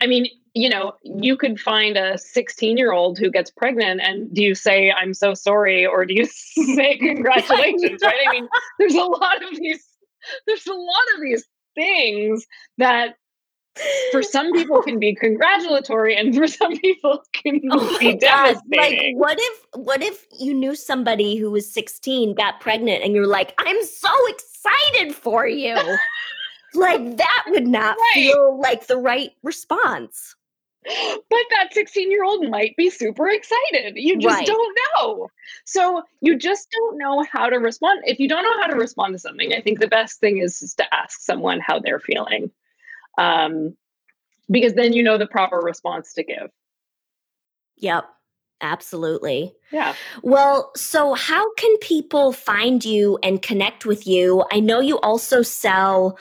[0.01, 4.33] I mean, you know, you could find a 16 year old who gets pregnant and
[4.33, 6.27] do you say, I'm so sorry, or do you
[6.75, 8.21] say, congratulations, right?
[8.29, 9.85] I mean, there's a lot of these,
[10.47, 11.45] there's a lot of these
[11.75, 12.47] things
[12.79, 13.17] that
[14.11, 18.55] for some people can be congratulatory and for some people can Oh be God.
[18.55, 19.19] Like, devastating.
[19.19, 23.55] what if what if you knew somebody who was 16 got pregnant and you're like,
[23.59, 25.77] I'm so excited for you.
[26.75, 28.15] like that would not Right.
[28.15, 30.35] feel like the right response.
[30.85, 33.95] but that 16 year old might be super excited.
[33.97, 34.47] You just Right.
[34.47, 35.29] don't know.
[35.65, 38.03] So you just don't know how to respond.
[38.07, 40.63] If you don't know how to respond to something, I think the best thing is,
[40.63, 42.51] is to ask someone how they're feeling.
[43.19, 43.77] Um,
[44.51, 46.51] because then you know the proper response to give.
[47.79, 48.05] Yep.
[48.63, 49.55] Absolutely.
[49.71, 49.95] Yeah.
[50.23, 54.45] Well, so how can people find you and connect with you?
[54.51, 56.19] I know you also sell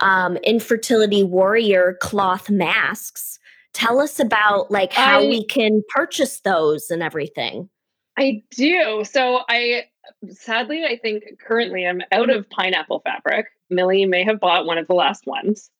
[0.00, 3.38] um, infertility warrior cloth masks.
[3.72, 7.68] Tell us about like how I- we can purchase those and everything.
[8.18, 9.04] I do.
[9.04, 9.84] So I
[10.30, 13.46] sadly I think currently I'm out of pineapple fabric.
[13.70, 15.70] Millie may have bought one of the last ones.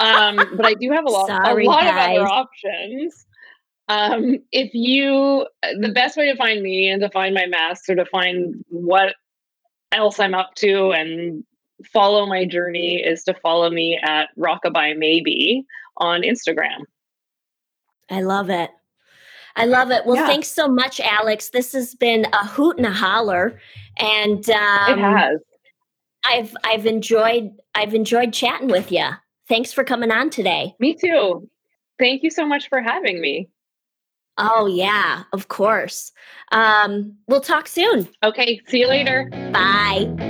[0.00, 3.26] Um, but I do have a lot Sorry, a lot of other options.
[3.88, 5.46] Um, if you
[5.80, 9.14] the best way to find me and to find my masks or to find what
[9.92, 11.44] else I'm up to and
[11.92, 15.64] follow my journey is to follow me at Rockabye Maybe
[15.96, 16.84] on Instagram.
[18.10, 18.70] I love it.
[19.56, 20.06] I love it.
[20.06, 20.26] Well, Yeah.
[20.26, 21.50] thanks so much, Alex.
[21.50, 23.60] This has been a hoot and a holler,
[23.98, 25.40] and um, it has.
[26.24, 29.08] I've I've enjoyed I've enjoyed chatting with you.
[29.50, 30.76] Thanks for coming on today.
[30.78, 31.50] Me too.
[31.98, 33.50] Thank you so much for having me.
[34.38, 36.12] Oh yeah, of course.
[36.52, 38.08] Um, we'll talk soon.
[38.22, 39.28] Okay, see you later.
[39.52, 40.29] Bye.